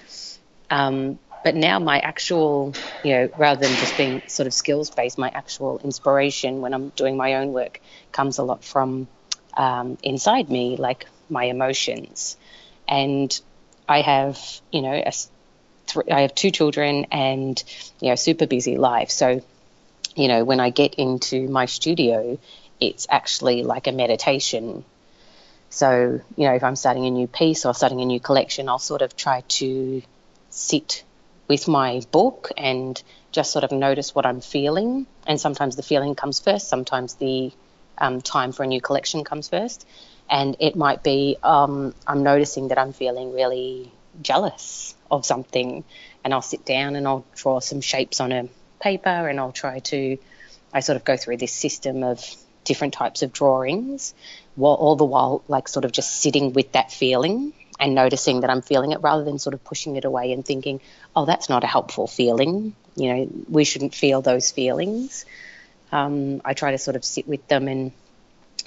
Um, 0.69 1.19
but 1.43 1.53
now 1.53 1.79
my 1.79 1.99
actual, 1.99 2.73
you 3.03 3.13
know, 3.15 3.29
rather 3.37 3.59
than 3.59 3.75
just 3.75 3.97
being 3.97 4.21
sort 4.27 4.47
of 4.47 4.53
skills 4.53 4.89
based, 4.91 5.17
my 5.17 5.29
actual 5.29 5.81
inspiration 5.83 6.61
when 6.61 6.73
I'm 6.73 6.89
doing 6.89 7.17
my 7.17 7.35
own 7.35 7.51
work 7.51 7.81
comes 8.13 8.37
a 8.37 8.43
lot 8.43 8.63
from 8.63 9.09
um, 9.57 9.97
inside 10.03 10.49
me, 10.49 10.77
like 10.77 11.05
my 11.29 11.45
emotions. 11.45 12.37
And 12.91 13.41
I 13.87 14.01
have, 14.01 14.37
you 14.71 14.81
know, 14.81 14.93
a, 14.93 15.11
th- 15.11 16.05
I 16.11 16.21
have 16.21 16.35
two 16.35 16.51
children 16.51 17.07
and, 17.11 17.61
you 18.01 18.09
know, 18.09 18.15
super 18.15 18.45
busy 18.45 18.77
life. 18.77 19.09
So, 19.09 19.41
you 20.15 20.27
know, 20.27 20.43
when 20.43 20.59
I 20.59 20.69
get 20.69 20.95
into 20.95 21.47
my 21.47 21.65
studio, 21.65 22.37
it's 22.81 23.07
actually 23.09 23.63
like 23.63 23.87
a 23.87 23.93
meditation. 23.93 24.83
So, 25.69 26.19
you 26.35 26.47
know, 26.47 26.53
if 26.53 26.63
I'm 26.63 26.75
starting 26.75 27.05
a 27.05 27.11
new 27.11 27.27
piece 27.27 27.65
or 27.65 27.73
starting 27.73 28.01
a 28.01 28.05
new 28.05 28.19
collection, 28.19 28.67
I'll 28.67 28.77
sort 28.77 29.01
of 29.01 29.15
try 29.15 29.41
to 29.59 30.01
sit 30.49 31.05
with 31.47 31.67
my 31.67 32.01
book 32.11 32.49
and 32.57 33.01
just 33.31 33.51
sort 33.51 33.63
of 33.63 33.71
notice 33.71 34.13
what 34.13 34.25
I'm 34.25 34.41
feeling. 34.41 35.07
And 35.25 35.39
sometimes 35.39 35.77
the 35.77 35.83
feeling 35.83 36.15
comes 36.15 36.41
first, 36.41 36.67
sometimes 36.67 37.13
the 37.15 37.53
um, 37.97 38.21
time 38.21 38.51
for 38.51 38.63
a 38.63 38.67
new 38.67 38.81
collection 38.81 39.23
comes 39.23 39.47
first. 39.47 39.87
And 40.31 40.55
it 40.61 40.77
might 40.77 41.03
be 41.03 41.37
um, 41.43 41.93
I'm 42.07 42.23
noticing 42.23 42.69
that 42.69 42.79
I'm 42.79 42.93
feeling 42.93 43.33
really 43.33 43.91
jealous 44.21 44.95
of 45.11 45.25
something, 45.25 45.83
and 46.23 46.33
I'll 46.33 46.41
sit 46.41 46.65
down 46.65 46.95
and 46.95 47.05
I'll 47.05 47.25
draw 47.35 47.59
some 47.59 47.81
shapes 47.81 48.21
on 48.21 48.31
a 48.31 48.47
paper 48.79 49.09
and 49.09 49.39
I'll 49.39 49.51
try 49.51 49.79
to, 49.79 50.17
I 50.73 50.79
sort 50.79 50.95
of 50.95 51.03
go 51.03 51.17
through 51.17 51.37
this 51.37 51.51
system 51.51 52.03
of 52.03 52.23
different 52.63 52.93
types 52.93 53.23
of 53.23 53.33
drawings, 53.33 54.13
while 54.55 54.75
all 54.75 54.95
the 54.95 55.03
while 55.03 55.43
like 55.49 55.67
sort 55.67 55.83
of 55.83 55.91
just 55.91 56.21
sitting 56.21 56.53
with 56.53 56.71
that 56.71 56.93
feeling 56.93 57.53
and 57.77 57.93
noticing 57.93 58.41
that 58.41 58.49
I'm 58.49 58.61
feeling 58.61 58.91
it 58.91 59.01
rather 59.01 59.23
than 59.23 59.37
sort 59.37 59.53
of 59.53 59.63
pushing 59.63 59.97
it 59.97 60.05
away 60.05 60.31
and 60.31 60.45
thinking, 60.45 60.79
oh, 61.13 61.25
that's 61.25 61.49
not 61.49 61.63
a 61.63 61.67
helpful 61.67 62.07
feeling. 62.07 62.73
You 62.95 63.13
know, 63.13 63.29
we 63.49 63.65
shouldn't 63.65 63.95
feel 63.95 64.21
those 64.21 64.51
feelings. 64.51 65.25
Um, 65.91 66.41
I 66.45 66.53
try 66.53 66.71
to 66.71 66.77
sort 66.77 66.95
of 66.95 67.03
sit 67.03 67.27
with 67.27 67.45
them 67.47 67.67
and 67.67 67.91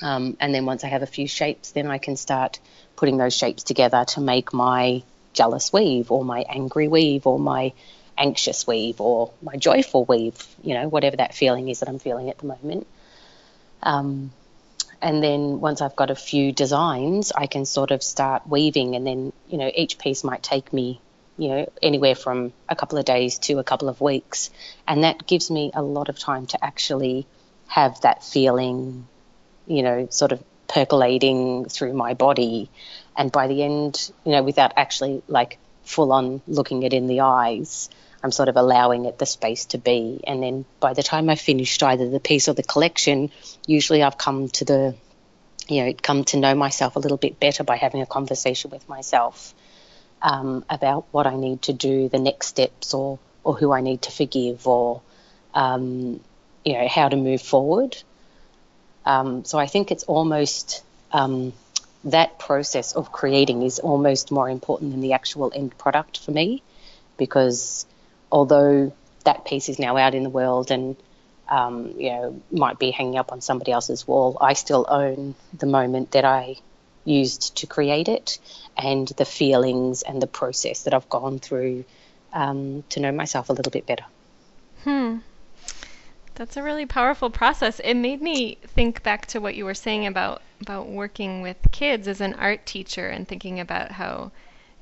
um, 0.03 0.37
and 0.41 0.55
then 0.55 0.67
once 0.67 0.85
I 0.85 0.89
have 0.89 1.03
a 1.03 1.07
few 1.07 1.27
shapes, 1.27 1.73
then 1.73 1.87
I 1.87 1.99
can 1.99 2.17
start 2.17 2.59
putting 2.97 3.17
those 3.17 3.35
shapes 3.35 3.63
together 3.63 4.05
to 4.05 4.21
make 4.21 4.53
my 4.53 5.03
jealous 5.33 5.73
weave 5.73 6.11
or 6.11 6.25
my 6.25 6.45
angry 6.49 6.89
weave 6.89 7.27
or 7.27 7.39
my 7.39 7.73
anxious 8.17 8.67
weave 8.67 9.01
or 9.01 9.33
my 9.43 9.57
joyful 9.57 10.05
weave, 10.05 10.47
you 10.63 10.75
know, 10.75 10.89
whatever 10.89 11.17
that 11.17 11.35
feeling 11.35 11.69
is 11.69 11.81
that 11.81 11.89
I'm 11.89 11.99
feeling 11.99 12.31
at 12.31 12.39
the 12.39 12.47
moment. 12.47 12.87
Um, 13.83 14.31
and 15.03 15.23
then 15.23 15.61
once 15.61 15.83
I've 15.83 15.97
got 15.97 16.11
a 16.11 16.15
few 16.15 16.51
designs, 16.51 17.31
I 17.31 17.47
can 17.47 17.67
sort 17.67 17.91
of 17.91 18.03
start 18.03 18.49
weaving, 18.49 18.97
and 18.97 19.07
then 19.07 19.33
you 19.49 19.59
know 19.59 19.71
each 19.75 19.99
piece 19.99 20.25
might 20.25 20.43
take 20.43 20.73
me, 20.73 20.99
you 21.37 21.49
know, 21.49 21.73
anywhere 21.83 22.15
from 22.15 22.55
a 22.71 22.75
couple 22.75 22.97
of 22.97 23.05
days 23.05 23.39
to 23.41 23.59
a 23.59 23.65
couple 23.65 23.91
of 23.91 24.01
weeks, 24.01 24.49
and 24.89 25.05
that 25.05 25.27
gives 25.27 25.51
me 25.51 25.71
a 25.75 25.83
lot 25.83 26.09
of 26.09 26.19
time 26.19 26.47
to 26.47 26.65
actually 26.65 27.27
have 27.67 28.01
that 28.01 28.25
feeling, 28.25 29.07
you 29.67 29.83
know, 29.83 30.09
sort 30.11 30.33
of 30.33 30.43
percolating 30.69 31.67
through 31.67 31.93
my 31.93 32.15
body, 32.15 32.71
and 33.17 33.31
by 33.31 33.47
the 33.47 33.63
end, 33.63 34.11
you 34.25 34.33
know, 34.33 34.43
without 34.43 34.73
actually 34.77 35.23
like 35.29 35.59
full 35.85 36.13
on 36.13 36.41
looking 36.47 36.83
it 36.83 36.93
in 36.93 37.07
the 37.07 37.21
eyes, 37.21 37.91
I'm 38.23 38.33
sort 38.33 38.49
of 38.49 38.57
allowing 38.57 39.05
it 39.05 39.19
the 39.19 39.27
space 39.27 39.67
to 39.67 39.79
be. 39.79 40.21
And 40.27 40.43
then 40.43 40.65
by 40.81 40.95
the 40.95 41.03
time 41.03 41.29
I've 41.29 41.41
finished 41.41 41.83
either 41.83 42.09
the 42.09 42.21
piece 42.21 42.49
or 42.49 42.55
the 42.55 42.63
collection, 42.63 43.31
usually 43.67 44.03
I've 44.03 44.17
come 44.17 44.49
to 44.49 44.65
the, 44.65 44.95
you 45.69 45.85
know, 45.85 45.93
come 46.03 46.25
to 46.25 46.39
know 46.39 46.55
myself 46.55 46.97
a 46.97 47.01
little 47.01 47.19
bit 47.19 47.39
better 47.39 47.65
by 47.65 47.77
having 47.77 48.01
a 48.01 48.07
conversation 48.07 48.71
with 48.71 48.89
myself 48.89 49.55
um, 50.23 50.65
about 50.71 51.05
what 51.11 51.27
I 51.27 51.37
need 51.37 51.63
to 51.63 51.75
do, 51.75 52.09
the 52.09 52.19
next 52.19 52.47
steps, 52.47 52.95
or 52.95 53.19
or 53.45 53.55
who 53.55 53.73
I 53.73 53.83
need 53.83 54.01
to 54.03 54.11
forgive, 54.11 54.67
or 54.67 55.03
um, 55.53 56.21
you 56.65 56.73
know 56.73 56.89
how 56.89 57.11
to 57.11 57.17
move 57.17 57.43
forward. 57.43 57.95
Um, 59.07 59.45
so 59.45 59.59
I 59.59 59.67
think 59.67 59.91
it's 59.91 60.05
almost 60.05 60.83
um, 61.13 61.53
that 62.05 62.39
process 62.39 62.93
of 62.93 63.13
creating 63.13 63.63
is 63.63 63.79
almost 63.79 64.31
more 64.31 64.49
important 64.49 64.93
than 64.93 65.01
the 65.01 65.13
actual 65.13 65.53
end 65.55 65.77
product 65.79 66.19
for 66.19 66.31
me, 66.31 66.63
because 67.17 67.87
although 68.31 68.93
that 69.25 69.45
piece 69.45 69.69
is 69.69 69.79
now 69.79 69.97
out 69.97 70.15
in 70.15 70.23
the 70.23 70.31
world 70.31 70.71
and 70.71 70.97
um, 71.49 71.95
you 71.99 72.11
know 72.11 72.43
might 72.51 72.79
be 72.79 72.91
hanging 72.91 73.19
up 73.19 73.33
on 73.33 73.41
somebody 73.41 73.73
else's 73.73 74.07
wall, 74.07 74.37
I 74.41 74.55
still 74.55 74.87
own 74.89 75.35
the 75.59 75.67
moment 75.67 76.13
that 76.13 76.25
I 76.25 76.57
used 77.05 77.57
to 77.57 77.67
create 77.67 78.09
it 78.09 78.39
and 78.77 79.07
the 79.09 79.25
feelings 79.27 80.03
and 80.03 80.23
the 80.23 80.27
process 80.27 80.85
that 80.85 80.95
I've 80.95 81.09
gone 81.09 81.39
through 81.39 81.85
um, 82.33 82.83
to 82.91 83.01
know 83.01 83.13
myself 83.13 83.51
a 83.51 83.53
little 83.53 83.71
bit 83.71 83.87
better. 83.87 84.05
Hmm. 84.85 85.19
That's 86.35 86.57
a 86.57 86.63
really 86.63 86.87
powerful 86.87 87.31
process. 87.31 87.81
It 87.81 87.95
made 87.95 88.21
me 88.21 88.59
think 88.67 89.03
back 89.03 89.27
to 89.27 89.41
what 89.41 89.55
you 89.55 89.65
were 89.65 89.75
saying 89.75 90.07
about 90.07 90.43
about 90.61 90.89
working 90.89 91.43
with 91.43 91.57
kids 91.73 92.09
as 92.09 92.21
an 92.21 92.35
art 92.35 92.65
teacher 92.65 93.09
and 93.09 93.29
thinking 93.29 93.61
about 93.61 93.93
how 93.93 94.33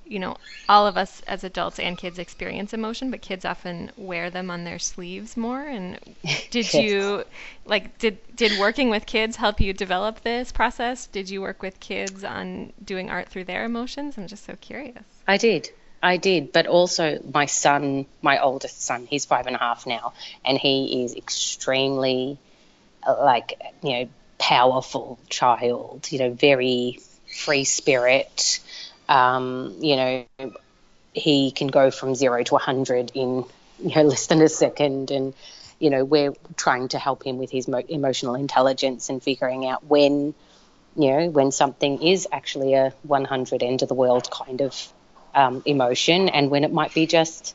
you 0.05 0.19
know, 0.19 0.37
all 0.69 0.87
of 0.87 0.97
us 0.97 1.23
as 1.27 1.43
adults 1.43 1.79
and 1.79 1.99
kids 1.99 2.19
experience 2.19 2.73
emotion, 2.73 3.11
but 3.11 3.21
kids 3.21 3.45
often 3.45 3.91
wear 3.97 4.31
them 4.31 4.51
on 4.51 4.65
their 4.65 4.79
sleeves 4.79 5.37
more. 5.37 5.67
And 5.67 5.99
did 6.51 6.73
you, 6.73 7.25
like, 7.65 7.99
did 7.99 8.19
did 8.37 8.59
working 8.59 8.91
with 8.91 9.07
kids 9.07 9.37
help 9.37 9.61
you 9.61 9.73
develop 9.73 10.21
this 10.21 10.53
process? 10.53 11.07
Did 11.07 11.31
you 11.31 11.41
work 11.41 11.63
with 11.63 11.81
kids 11.81 12.25
on 12.25 12.73
doing 12.85 13.11
art 13.11 13.29
through 13.29 13.45
their 13.45 13.65
emotions? 13.65 14.17
I'm 14.17 14.27
just 14.27 14.45
so 14.45 14.57
curious. 14.61 15.05
I 15.27 15.37
did. 15.37 15.71
I 16.03 16.17
did, 16.17 16.53
but 16.53 16.67
also 16.67 17.21
my 17.33 17.47
son, 17.47 18.07
my 18.23 18.41
oldest 18.43 18.83
son, 18.83 19.07
he's 19.07 19.25
five 19.25 19.47
and 19.47 19.55
a 19.55 19.59
half 19.59 19.87
now, 19.87 20.13
and 20.45 20.59
he 20.59 21.05
is 21.05 21.15
extremely, 21.15 22.39
like, 23.07 23.61
you 23.83 23.93
know, 23.93 24.09
powerful 24.39 25.19
child, 25.29 26.09
you 26.11 26.19
know, 26.19 26.31
very 26.33 26.99
free 27.45 27.65
spirit, 27.65 28.61
um, 29.09 29.77
you 29.81 29.97
know, 29.97 30.25
he 31.15 31.51
can 31.51 31.69
go 31.69 31.91
from 31.91 32.15
zero 32.15 32.43
to 32.43 32.55
100 32.55 33.13
in 33.15 33.45
you 33.79 33.95
know 33.95 34.03
less 34.13 34.27
than 34.27 34.41
a 34.43 34.49
second 34.49 35.11
and 35.11 35.35
you 35.79 35.91
know 35.91 36.05
we're 36.05 36.33
trying 36.57 36.89
to 36.89 36.99
help 36.99 37.25
him 37.25 37.39
with 37.39 37.51
his 37.51 37.69
mo- 37.69 37.83
emotional 37.89 38.35
intelligence 38.35 39.11
and 39.11 39.23
figuring 39.23 39.67
out 39.67 39.85
when 39.85 40.35
you 40.97 41.11
know 41.11 41.29
when 41.29 41.51
something 41.51 42.03
is 42.03 42.29
actually 42.33 42.75
a 42.75 42.93
100 43.03 43.63
end 43.63 43.83
of 43.83 43.89
the 43.89 43.95
world 43.95 44.31
kind 44.31 44.61
of 44.61 44.75
um, 45.35 45.63
emotion 45.65 46.29
and 46.29 46.51
when 46.51 46.65
it 46.65 46.73
might 46.73 46.95
be 46.95 47.07
just 47.07 47.55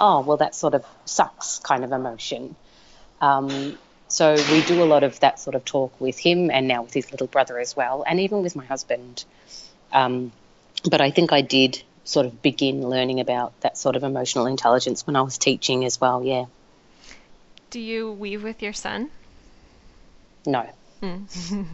oh 0.00 0.20
well 0.20 0.36
that 0.36 0.54
sort 0.54 0.74
of 0.74 0.84
sucks 1.04 1.58
kind 1.60 1.84
of 1.84 1.92
emotion 1.92 2.54
um, 3.20 3.78
so 4.08 4.34
we 4.50 4.62
do 4.62 4.82
a 4.82 4.84
lot 4.84 5.04
of 5.04 5.18
that 5.20 5.38
sort 5.38 5.54
of 5.54 5.64
talk 5.64 5.98
with 6.00 6.18
him 6.18 6.50
and 6.50 6.68
now 6.68 6.82
with 6.82 6.92
his 6.92 7.10
little 7.12 7.26
brother 7.26 7.58
as 7.58 7.76
well 7.76 8.04
and 8.06 8.20
even 8.20 8.42
with 8.42 8.56
my 8.56 8.64
husband 8.64 9.24
um, 9.92 10.32
but 10.88 11.00
I 11.00 11.10
think 11.10 11.32
I 11.32 11.42
did 11.42 11.82
sort 12.04 12.26
of 12.26 12.42
begin 12.42 12.88
learning 12.88 13.20
about 13.20 13.58
that 13.60 13.78
sort 13.78 13.96
of 13.96 14.02
emotional 14.02 14.46
intelligence 14.46 15.06
when 15.06 15.16
I 15.16 15.22
was 15.22 15.38
teaching 15.38 15.84
as 15.84 16.00
well, 16.00 16.22
yeah. 16.24 16.46
Do 17.70 17.80
you 17.80 18.12
weave 18.12 18.42
with 18.42 18.62
your 18.62 18.72
son? 18.72 19.10
No. 20.44 20.68
Mm. 21.02 21.66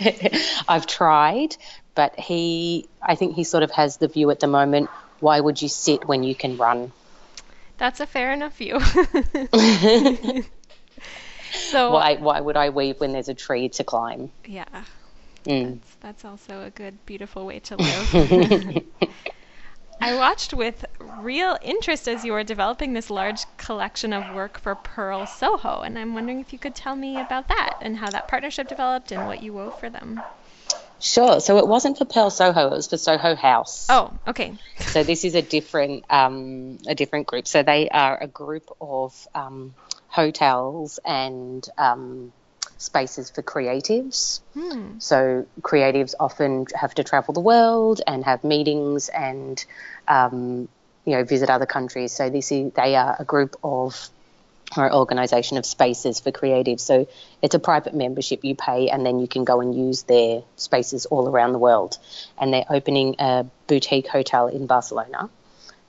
I've 0.68 0.86
tried, 0.86 1.56
but 1.96 2.18
he, 2.20 2.88
I 3.02 3.16
think 3.16 3.34
he 3.34 3.42
sort 3.42 3.64
of 3.64 3.72
has 3.72 3.96
the 3.96 4.06
view 4.06 4.30
at 4.30 4.38
the 4.38 4.46
moment 4.46 4.88
why 5.20 5.40
would 5.40 5.60
you 5.60 5.68
sit 5.68 6.06
when 6.06 6.22
you 6.22 6.34
can 6.34 6.56
run? 6.56 6.92
That's 7.78 8.00
a 8.00 8.06
fair 8.06 8.32
enough 8.32 8.56
view. 8.56 8.78
so 11.52 11.92
why 11.92 12.16
why 12.16 12.40
would 12.40 12.56
I 12.56 12.70
weave 12.70 13.00
when 13.00 13.12
there's 13.12 13.28
a 13.28 13.34
tree 13.34 13.68
to 13.70 13.84
climb? 13.84 14.30
Yeah. 14.44 14.64
Mm. 15.44 15.80
That's, 15.80 15.94
that's 16.00 16.24
also 16.24 16.62
a 16.62 16.70
good, 16.70 17.04
beautiful 17.06 17.46
way 17.46 17.60
to 17.60 17.76
live. 17.76 18.84
I 20.00 20.14
watched 20.16 20.52
with 20.52 20.84
real 21.00 21.56
interest 21.62 22.06
as 22.06 22.24
you 22.24 22.32
were 22.32 22.44
developing 22.44 22.92
this 22.92 23.08
large 23.08 23.44
collection 23.56 24.12
of 24.12 24.34
work 24.34 24.58
for 24.58 24.74
Pearl 24.74 25.26
Soho, 25.26 25.80
and 25.80 25.98
I'm 25.98 26.14
wondering 26.14 26.40
if 26.40 26.52
you 26.52 26.58
could 26.58 26.74
tell 26.74 26.96
me 26.96 27.18
about 27.18 27.48
that 27.48 27.78
and 27.80 27.96
how 27.96 28.10
that 28.10 28.28
partnership 28.28 28.68
developed 28.68 29.10
and 29.10 29.26
what 29.26 29.42
you 29.42 29.54
wove 29.54 29.74
for 29.74 29.88
them. 29.88 30.22
Sure. 31.00 31.40
So 31.40 31.58
it 31.58 31.68
wasn't 31.68 31.98
for 31.98 32.04
Pearl 32.04 32.30
Soho; 32.30 32.68
it 32.68 32.70
was 32.70 32.88
for 32.88 32.96
Soho 32.96 33.34
House. 33.34 33.86
Oh, 33.88 34.12
okay. 34.26 34.54
so 34.78 35.02
this 35.02 35.24
is 35.24 35.34
a 35.34 35.42
different 35.42 36.04
um, 36.10 36.78
a 36.86 36.94
different 36.94 37.26
group. 37.26 37.46
So 37.46 37.62
they 37.62 37.88
are 37.88 38.18
a 38.20 38.26
group 38.26 38.64
of 38.80 39.12
um, 39.34 39.74
hotels 40.08 40.98
and 41.04 41.66
um, 41.76 42.32
spaces 42.78 43.30
for 43.30 43.42
creatives. 43.42 44.40
Hmm. 44.54 44.98
So 44.98 45.46
creatives 45.60 46.14
often 46.18 46.66
have 46.74 46.94
to 46.94 47.04
travel 47.04 47.34
the 47.34 47.40
world 47.40 48.00
and 48.06 48.24
have 48.24 48.44
meetings 48.44 49.08
and 49.08 49.62
um, 50.08 50.68
you 51.04 51.12
know 51.12 51.24
visit 51.24 51.50
other 51.50 51.66
countries. 51.66 52.12
So 52.12 52.30
this 52.30 52.50
is 52.52 52.72
they 52.72 52.96
are 52.96 53.16
a 53.18 53.24
group 53.24 53.56
of 53.62 54.08
or 54.76 54.92
organisation 54.92 55.58
of 55.58 55.66
spaces 55.66 56.20
for 56.20 56.32
creatives. 56.32 56.80
So 56.80 57.08
it's 57.42 57.54
a 57.54 57.58
private 57.58 57.94
membership 57.94 58.44
you 58.44 58.54
pay, 58.54 58.88
and 58.88 59.04
then 59.04 59.20
you 59.20 59.28
can 59.28 59.44
go 59.44 59.60
and 59.60 59.74
use 59.74 60.02
their 60.04 60.42
spaces 60.56 61.06
all 61.06 61.28
around 61.28 61.52
the 61.52 61.58
world. 61.58 61.98
And 62.38 62.52
they're 62.52 62.66
opening 62.68 63.16
a 63.18 63.46
boutique 63.66 64.08
hotel 64.08 64.48
in 64.48 64.66
Barcelona, 64.66 65.30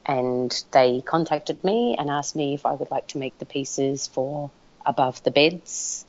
and 0.06 0.64
they 0.72 1.02
contacted 1.02 1.64
me 1.64 1.96
and 1.98 2.10
asked 2.10 2.36
me 2.36 2.54
if 2.54 2.66
I 2.66 2.74
would 2.74 2.92
like 2.92 3.08
to 3.08 3.18
make 3.18 3.38
the 3.40 3.46
pieces 3.46 4.08
for 4.08 4.52
above 4.86 5.22
the 5.24 5.32
beds 5.32 6.06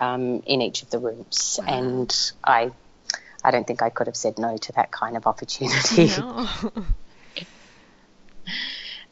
um, 0.00 0.42
in 0.46 0.60
each 0.60 0.82
of 0.82 0.90
the 0.90 0.98
rooms. 0.98 1.58
Wow. 1.60 1.66
And 1.68 2.32
I, 2.44 2.72
I 3.42 3.50
don't 3.50 3.66
think 3.66 3.80
I 3.80 3.90
could 3.90 4.08
have 4.08 4.16
said 4.16 4.38
no 4.38 4.56
to 4.56 4.72
that 4.72 4.90
kind 4.90 5.16
of 5.16 5.26
opportunity. 5.26 6.08
No. 6.08 6.48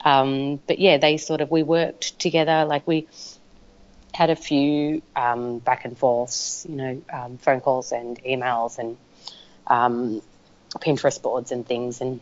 um, 0.04 0.60
but 0.66 0.78
yeah, 0.78 0.98
they 0.98 1.16
sort 1.16 1.40
of 1.40 1.50
we 1.50 1.62
worked 1.62 2.18
together. 2.18 2.64
Like 2.64 2.86
we 2.86 3.06
had 4.12 4.30
a 4.30 4.36
few 4.36 5.02
um, 5.14 5.58
back 5.58 5.84
and 5.84 5.96
forths, 5.96 6.66
you 6.68 6.76
know, 6.76 7.02
um, 7.12 7.38
phone 7.38 7.60
calls 7.60 7.92
and 7.92 8.22
emails 8.24 8.78
and 8.78 8.96
um, 9.66 10.22
Pinterest 10.78 11.20
boards 11.20 11.52
and 11.52 11.66
things, 11.66 12.00
and 12.00 12.20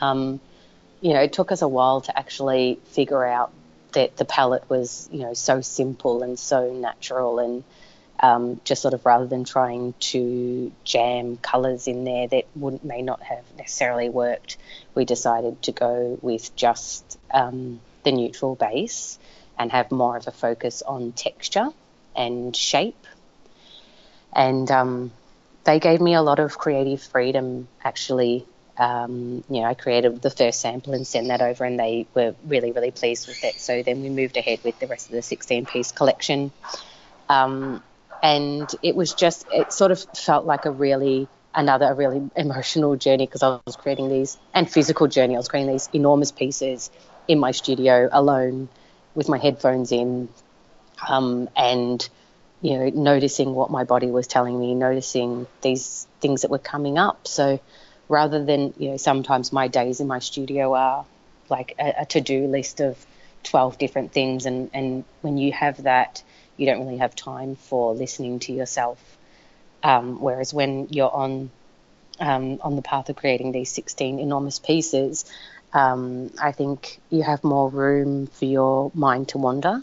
um, 0.00 0.40
you 1.00 1.12
know, 1.12 1.20
it 1.20 1.32
took 1.32 1.52
us 1.52 1.62
a 1.62 1.68
while 1.68 2.00
to 2.02 2.18
actually 2.18 2.78
figure 2.86 3.24
out 3.24 3.52
that 3.92 4.16
the 4.16 4.24
palette 4.24 4.68
was, 4.68 5.08
you 5.12 5.20
know, 5.20 5.34
so 5.34 5.60
simple 5.60 6.22
and 6.22 6.38
so 6.38 6.72
natural 6.72 7.38
and 7.38 7.64
um, 8.20 8.60
just 8.64 8.82
sort 8.82 8.94
of 8.94 9.04
rather 9.04 9.26
than 9.26 9.44
trying 9.44 9.94
to 9.98 10.72
jam 10.84 11.36
colours 11.36 11.88
in 11.88 12.04
there 12.04 12.28
that 12.28 12.46
would 12.54 12.84
may 12.84 13.02
not 13.02 13.22
have 13.22 13.44
necessarily 13.56 14.08
worked, 14.08 14.56
we 14.94 15.04
decided 15.04 15.60
to 15.62 15.72
go 15.72 16.18
with 16.22 16.54
just 16.56 17.18
um, 17.32 17.80
the 18.04 18.12
neutral 18.12 18.54
base 18.54 19.18
and 19.58 19.70
have 19.70 19.90
more 19.90 20.16
of 20.16 20.26
a 20.26 20.32
focus 20.32 20.82
on 20.82 21.12
texture 21.12 21.68
and 22.16 22.54
shape. 22.56 23.06
And 24.32 24.70
um, 24.70 25.12
they 25.64 25.78
gave 25.80 26.00
me 26.00 26.14
a 26.14 26.22
lot 26.22 26.38
of 26.38 26.58
creative 26.58 27.02
freedom 27.02 27.68
actually 27.84 28.46
um, 28.76 29.44
you 29.48 29.60
know, 29.60 29.66
I 29.66 29.74
created 29.74 30.20
the 30.20 30.30
first 30.30 30.60
sample 30.60 30.94
and 30.94 31.06
sent 31.06 31.28
that 31.28 31.40
over, 31.40 31.64
and 31.64 31.78
they 31.78 32.06
were 32.14 32.34
really, 32.44 32.72
really 32.72 32.90
pleased 32.90 33.28
with 33.28 33.44
it. 33.44 33.60
So 33.60 33.82
then 33.82 34.02
we 34.02 34.08
moved 34.08 34.36
ahead 34.36 34.60
with 34.64 34.78
the 34.80 34.86
rest 34.86 35.06
of 35.06 35.12
the 35.12 35.22
16 35.22 35.66
piece 35.66 35.92
collection. 35.92 36.50
Um, 37.28 37.82
and 38.24 38.74
it 38.82 38.96
was 38.96 39.12
just, 39.12 39.46
it 39.52 39.70
sort 39.70 39.92
of 39.92 40.02
felt 40.16 40.46
like 40.46 40.64
a 40.64 40.70
really, 40.70 41.28
another 41.54 41.84
a 41.84 41.94
really 41.94 42.30
emotional 42.34 42.96
journey 42.96 43.26
because 43.26 43.42
I 43.42 43.60
was 43.66 43.76
creating 43.76 44.08
these, 44.08 44.38
and 44.54 44.68
physical 44.70 45.08
journey. 45.08 45.34
I 45.34 45.38
was 45.38 45.48
creating 45.48 45.70
these 45.70 45.90
enormous 45.92 46.32
pieces 46.32 46.90
in 47.28 47.38
my 47.38 47.50
studio 47.50 48.08
alone 48.10 48.70
with 49.14 49.28
my 49.28 49.36
headphones 49.36 49.92
in 49.92 50.30
um, 51.06 51.50
and, 51.54 52.08
you 52.62 52.78
know, 52.78 52.88
noticing 52.88 53.52
what 53.54 53.70
my 53.70 53.84
body 53.84 54.06
was 54.06 54.26
telling 54.26 54.58
me, 54.58 54.74
noticing 54.74 55.46
these 55.60 56.08
things 56.22 56.42
that 56.42 56.50
were 56.50 56.58
coming 56.58 56.96
up. 56.96 57.28
So, 57.28 57.60
rather 58.08 58.44
than 58.44 58.74
you 58.78 58.90
know 58.90 58.96
sometimes 58.96 59.52
my 59.52 59.68
days 59.68 60.00
in 60.00 60.06
my 60.06 60.18
studio 60.18 60.74
are 60.74 61.04
like 61.48 61.74
a, 61.78 61.94
a 62.00 62.06
to-do 62.06 62.46
list 62.46 62.80
of 62.80 63.04
12 63.44 63.78
different 63.78 64.12
things 64.12 64.46
and 64.46 64.70
and 64.74 65.04
when 65.22 65.38
you 65.38 65.52
have 65.52 65.82
that 65.84 66.22
you 66.56 66.66
don't 66.66 66.80
really 66.80 66.98
have 66.98 67.14
time 67.14 67.56
for 67.56 67.94
listening 67.94 68.38
to 68.40 68.52
yourself 68.52 68.98
um, 69.82 70.20
whereas 70.20 70.54
when 70.54 70.88
you're 70.90 71.12
on 71.12 71.50
um, 72.20 72.60
on 72.62 72.76
the 72.76 72.82
path 72.82 73.08
of 73.08 73.16
creating 73.16 73.52
these 73.52 73.70
16 73.70 74.18
enormous 74.18 74.58
pieces 74.58 75.24
um, 75.72 76.30
I 76.40 76.52
think 76.52 77.00
you 77.10 77.22
have 77.22 77.42
more 77.42 77.68
room 77.68 78.28
for 78.28 78.44
your 78.44 78.90
mind 78.94 79.28
to 79.30 79.38
wander 79.38 79.82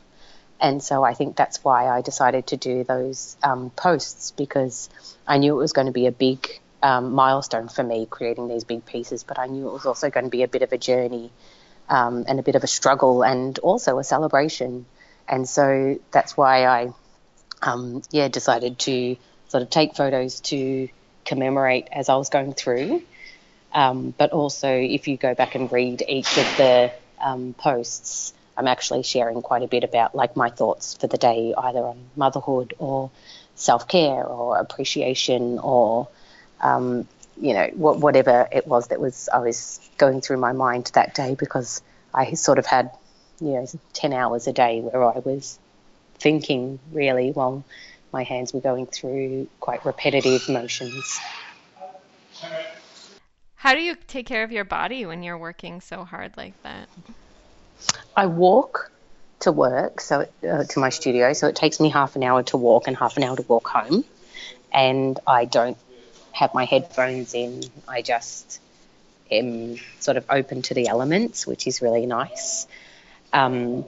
and 0.61 0.81
so 0.81 1.03
I 1.03 1.15
think 1.15 1.35
that's 1.35 1.63
why 1.63 1.87
I 1.87 2.01
decided 2.01 2.47
to 2.47 2.57
do 2.57 2.83
those 2.83 3.35
um, 3.41 3.71
posts 3.71 4.31
because 4.31 4.89
I 5.27 5.39
knew 5.39 5.55
it 5.55 5.59
was 5.59 5.73
going 5.73 5.87
to 5.87 5.93
be 5.93 6.05
a 6.05 6.11
big 6.11 6.47
um, 6.83 7.13
milestone 7.13 7.67
for 7.67 7.83
me 7.83 8.07
creating 8.09 8.47
these 8.47 8.63
big 8.63 8.85
pieces, 8.85 9.23
but 9.23 9.39
I 9.39 9.47
knew 9.47 9.67
it 9.67 9.73
was 9.73 9.85
also 9.87 10.09
going 10.11 10.25
to 10.25 10.29
be 10.29 10.43
a 10.43 10.47
bit 10.47 10.61
of 10.61 10.71
a 10.71 10.77
journey 10.77 11.31
um, 11.89 12.25
and 12.27 12.39
a 12.39 12.43
bit 12.43 12.55
of 12.55 12.63
a 12.63 12.67
struggle 12.67 13.23
and 13.23 13.57
also 13.59 13.97
a 13.97 14.03
celebration. 14.03 14.85
And 15.31 15.47
so 15.49 15.99
that's 16.11 16.37
why 16.37 16.65
I, 16.65 16.93
um, 17.63 18.03
yeah, 18.11 18.27
decided 18.27 18.77
to 18.79 19.15
sort 19.47 19.63
of 19.63 19.69
take 19.69 19.95
photos 19.95 20.41
to 20.41 20.89
commemorate 21.25 21.87
as 21.91 22.09
I 22.09 22.15
was 22.15 22.29
going 22.29 22.53
through. 22.53 23.01
Um, 23.73 24.13
but 24.17 24.31
also, 24.31 24.69
if 24.69 25.07
you 25.07 25.17
go 25.17 25.33
back 25.33 25.55
and 25.55 25.71
read 25.71 26.03
each 26.07 26.37
of 26.37 26.45
the 26.57 26.91
um, 27.19 27.55
posts, 27.57 28.33
I'm 28.57 28.67
actually 28.67 29.03
sharing 29.03 29.41
quite 29.41 29.63
a 29.63 29.67
bit 29.67 29.85
about 29.85 30.13
like 30.13 30.35
my 30.35 30.49
thoughts 30.49 30.95
for 30.95 31.07
the 31.07 31.17
day, 31.17 31.53
either 31.57 31.79
on 31.79 31.97
motherhood 32.15 32.73
or 32.77 33.09
self 33.55 33.87
care 33.87 34.25
or 34.25 34.57
appreciation 34.57 35.57
or 35.59 36.09
um, 36.59 37.07
you 37.41 37.53
know, 37.53 37.67
whatever 37.73 38.47
it 38.51 38.67
was 38.67 38.87
that 38.87 38.99
was 38.99 39.27
I 39.33 39.39
was 39.39 39.79
going 39.97 40.21
through 40.21 40.37
my 40.37 40.51
mind 40.53 40.91
that 40.93 41.15
day 41.15 41.35
because 41.35 41.81
I 42.13 42.33
sort 42.33 42.59
of 42.59 42.65
had, 42.65 42.91
you 43.41 43.53
know, 43.53 43.65
10 43.93 44.13
hours 44.13 44.47
a 44.47 44.53
day 44.53 44.79
where 44.79 45.03
I 45.03 45.19
was 45.19 45.59
thinking 46.15 46.79
really 46.91 47.31
while 47.31 47.63
my 48.13 48.23
hands 48.23 48.53
were 48.53 48.61
going 48.61 48.85
through 48.85 49.47
quite 49.59 49.85
repetitive 49.85 50.47
motions. 50.47 51.19
How 53.55 53.73
do 53.73 53.81
you 53.81 53.95
take 54.07 54.25
care 54.25 54.43
of 54.43 54.51
your 54.51 54.63
body 54.63 55.05
when 55.05 55.23
you're 55.23 55.37
working 55.37 55.81
so 55.81 56.03
hard 56.03 56.35
like 56.37 56.53
that? 56.63 56.87
I 58.15 58.27
walk 58.27 58.91
to 59.41 59.51
work, 59.51 60.01
so 60.01 60.27
uh, 60.47 60.63
to 60.63 60.79
my 60.79 60.89
studio, 60.89 61.33
so 61.33 61.47
it 61.47 61.55
takes 61.55 61.79
me 61.79 61.89
half 61.89 62.15
an 62.15 62.23
hour 62.23 62.43
to 62.43 62.57
walk 62.57 62.87
and 62.87 62.95
half 62.95 63.17
an 63.17 63.23
hour 63.23 63.35
to 63.35 63.43
walk 63.43 63.67
home. 63.67 64.03
And 64.71 65.19
I 65.25 65.45
don't 65.45 65.77
have 66.31 66.53
my 66.53 66.65
headphones 66.65 67.33
in. 67.33 67.63
I 67.87 68.01
just 68.01 68.59
am 69.29 69.77
sort 69.99 70.17
of 70.17 70.25
open 70.29 70.61
to 70.63 70.73
the 70.73 70.87
elements, 70.87 71.47
which 71.47 71.67
is 71.67 71.81
really 71.81 72.05
nice. 72.05 72.67
Um, 73.33 73.85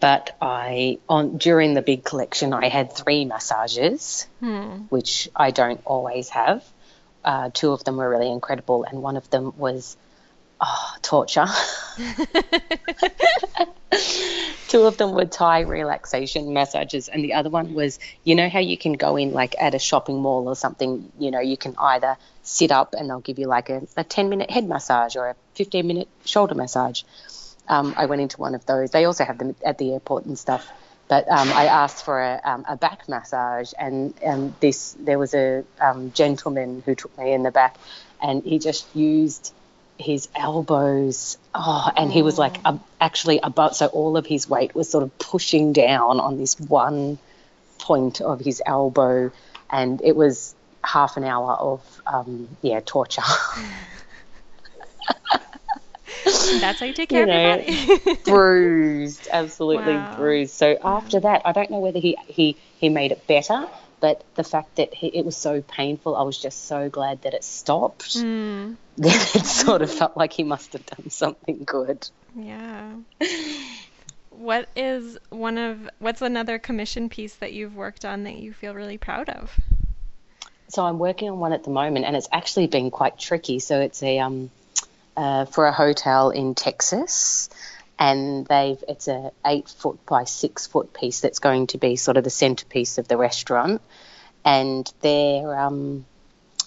but 0.00 0.36
I 0.40 0.98
on 1.08 1.38
during 1.38 1.74
the 1.74 1.82
big 1.82 2.04
collection, 2.04 2.52
I 2.52 2.68
had 2.68 2.92
three 2.92 3.24
massages, 3.24 4.26
hmm. 4.40 4.86
which 4.88 5.28
I 5.34 5.50
don't 5.50 5.80
always 5.84 6.28
have. 6.30 6.64
Uh, 7.24 7.50
two 7.52 7.72
of 7.72 7.84
them 7.84 7.96
were 7.96 8.08
really 8.08 8.30
incredible, 8.30 8.84
and 8.84 9.02
one 9.02 9.16
of 9.16 9.30
them 9.30 9.54
was 9.56 9.96
oh, 10.60 10.94
torture. 11.00 11.46
Two 14.68 14.82
of 14.82 14.96
them 14.96 15.12
were 15.12 15.24
Thai 15.24 15.60
relaxation 15.60 16.52
massages, 16.52 17.08
and 17.08 17.22
the 17.22 17.34
other 17.34 17.50
one 17.50 17.74
was, 17.74 17.98
you 18.24 18.34
know, 18.34 18.48
how 18.48 18.58
you 18.58 18.76
can 18.76 18.94
go 18.94 19.16
in 19.16 19.32
like 19.32 19.54
at 19.60 19.74
a 19.74 19.78
shopping 19.78 20.20
mall 20.20 20.48
or 20.48 20.56
something, 20.56 21.12
you 21.18 21.30
know, 21.30 21.40
you 21.40 21.56
can 21.56 21.74
either 21.78 22.16
sit 22.42 22.72
up 22.72 22.94
and 22.94 23.08
they'll 23.08 23.20
give 23.20 23.38
you 23.38 23.46
like 23.46 23.70
a, 23.70 23.86
a 23.96 24.04
10 24.04 24.28
minute 24.28 24.50
head 24.50 24.66
massage 24.68 25.16
or 25.16 25.28
a 25.28 25.36
15 25.54 25.86
minute 25.86 26.08
shoulder 26.24 26.54
massage. 26.54 27.02
Um, 27.68 27.94
I 27.96 28.06
went 28.06 28.22
into 28.22 28.38
one 28.38 28.54
of 28.54 28.66
those. 28.66 28.90
They 28.90 29.04
also 29.04 29.24
have 29.24 29.38
them 29.38 29.54
at 29.64 29.78
the 29.78 29.92
airport 29.92 30.26
and 30.26 30.38
stuff. 30.38 30.70
But 31.08 31.30
um, 31.30 31.52
I 31.52 31.66
asked 31.66 32.04
for 32.04 32.20
a, 32.20 32.40
um, 32.44 32.64
a 32.66 32.76
back 32.76 33.08
massage, 33.08 33.72
and 33.78 34.14
um, 34.24 34.56
this 34.60 34.96
there 34.98 35.18
was 35.18 35.34
a 35.34 35.64
um, 35.80 36.12
gentleman 36.12 36.82
who 36.84 36.94
took 36.94 37.16
me 37.18 37.32
in 37.32 37.42
the 37.42 37.50
back, 37.50 37.76
and 38.22 38.42
he 38.42 38.58
just 38.58 38.86
used 38.96 39.52
his 39.98 40.28
elbows. 40.34 41.36
Oh, 41.54 41.90
and 41.94 42.10
he 42.10 42.22
was 42.22 42.38
like 42.38 42.56
uh, 42.64 42.78
actually 43.00 43.38
above, 43.42 43.76
so 43.76 43.86
all 43.86 44.16
of 44.16 44.26
his 44.26 44.48
weight 44.48 44.74
was 44.74 44.88
sort 44.88 45.04
of 45.04 45.18
pushing 45.18 45.74
down 45.74 46.20
on 46.20 46.38
this 46.38 46.58
one 46.58 47.18
point 47.78 48.22
of 48.22 48.40
his 48.40 48.62
elbow, 48.64 49.30
and 49.70 50.00
it 50.02 50.16
was 50.16 50.54
half 50.82 51.18
an 51.18 51.24
hour 51.24 51.52
of 51.52 52.02
um, 52.06 52.48
yeah 52.62 52.80
torture. 52.84 53.22
That's 56.60 56.80
how 56.80 56.86
you 56.86 56.92
take 56.92 57.08
care 57.08 57.20
you 57.20 57.26
know, 57.26 57.54
of 57.54 57.68
your 57.68 57.96
body. 57.96 58.20
bruised, 58.24 59.28
absolutely 59.30 59.94
wow. 59.94 60.16
bruised. 60.16 60.54
So 60.54 60.76
after 60.82 61.20
that, 61.20 61.42
I 61.44 61.52
don't 61.52 61.70
know 61.70 61.80
whether 61.80 61.98
he 61.98 62.16
he 62.26 62.56
he 62.78 62.88
made 62.88 63.12
it 63.12 63.26
better 63.26 63.66
but 64.04 64.22
the 64.34 64.44
fact 64.44 64.76
that 64.76 64.92
he, 64.92 65.06
it 65.06 65.24
was 65.24 65.34
so 65.34 65.62
painful, 65.62 66.14
I 66.14 66.24
was 66.24 66.38
just 66.38 66.66
so 66.66 66.90
glad 66.90 67.22
that 67.22 67.32
it 67.32 67.42
stopped. 67.42 68.16
Mm. 68.24 68.76
it 68.98 69.46
sort 69.46 69.80
of 69.80 69.90
felt 69.90 70.16
like 70.16 70.32
he 70.32 70.44
must 70.44 70.74
have 70.74 70.84
done 70.84 71.08
something 71.08 71.64
good. 71.64 72.06
Yeah. 72.36 72.92
what 74.30 74.68
is 74.76 75.18
one 75.30 75.56
of 75.56 75.88
what's 75.98 76.20
another 76.20 76.58
commission 76.58 77.08
piece 77.08 77.34
that 77.36 77.54
you've 77.54 77.74
worked 77.74 78.04
on 78.04 78.24
that 78.24 78.36
you 78.36 78.52
feel 78.52 78.74
really 78.74 78.98
proud 78.98 79.30
of? 79.30 79.58
So 80.68 80.84
I'm 80.84 80.98
working 80.98 81.30
on 81.30 81.40
one 81.40 81.54
at 81.54 81.64
the 81.64 81.70
moment, 81.70 82.04
and 82.04 82.14
it's 82.14 82.28
actually 82.30 82.66
been 82.66 82.90
quite 82.90 83.18
tricky. 83.18 83.58
So 83.58 83.80
it's 83.80 84.02
a 84.02 84.18
um, 84.18 84.50
uh, 85.16 85.44
for 85.46 85.66
a 85.66 85.72
hotel 85.72 86.30
in 86.30 86.54
Texas 86.54 87.48
and 87.98 88.46
they've 88.46 88.82
it's 88.88 89.08
a 89.08 89.30
eight 89.46 89.68
foot 89.68 90.04
by 90.06 90.24
six 90.24 90.66
foot 90.66 90.92
piece 90.92 91.20
that's 91.20 91.38
going 91.38 91.66
to 91.68 91.78
be 91.78 91.96
sort 91.96 92.16
of 92.16 92.24
the 92.24 92.30
centerpiece 92.30 92.98
of 92.98 93.08
the 93.08 93.16
restaurant, 93.16 93.80
and 94.44 94.92
they're 95.00 95.58
um, 95.58 96.04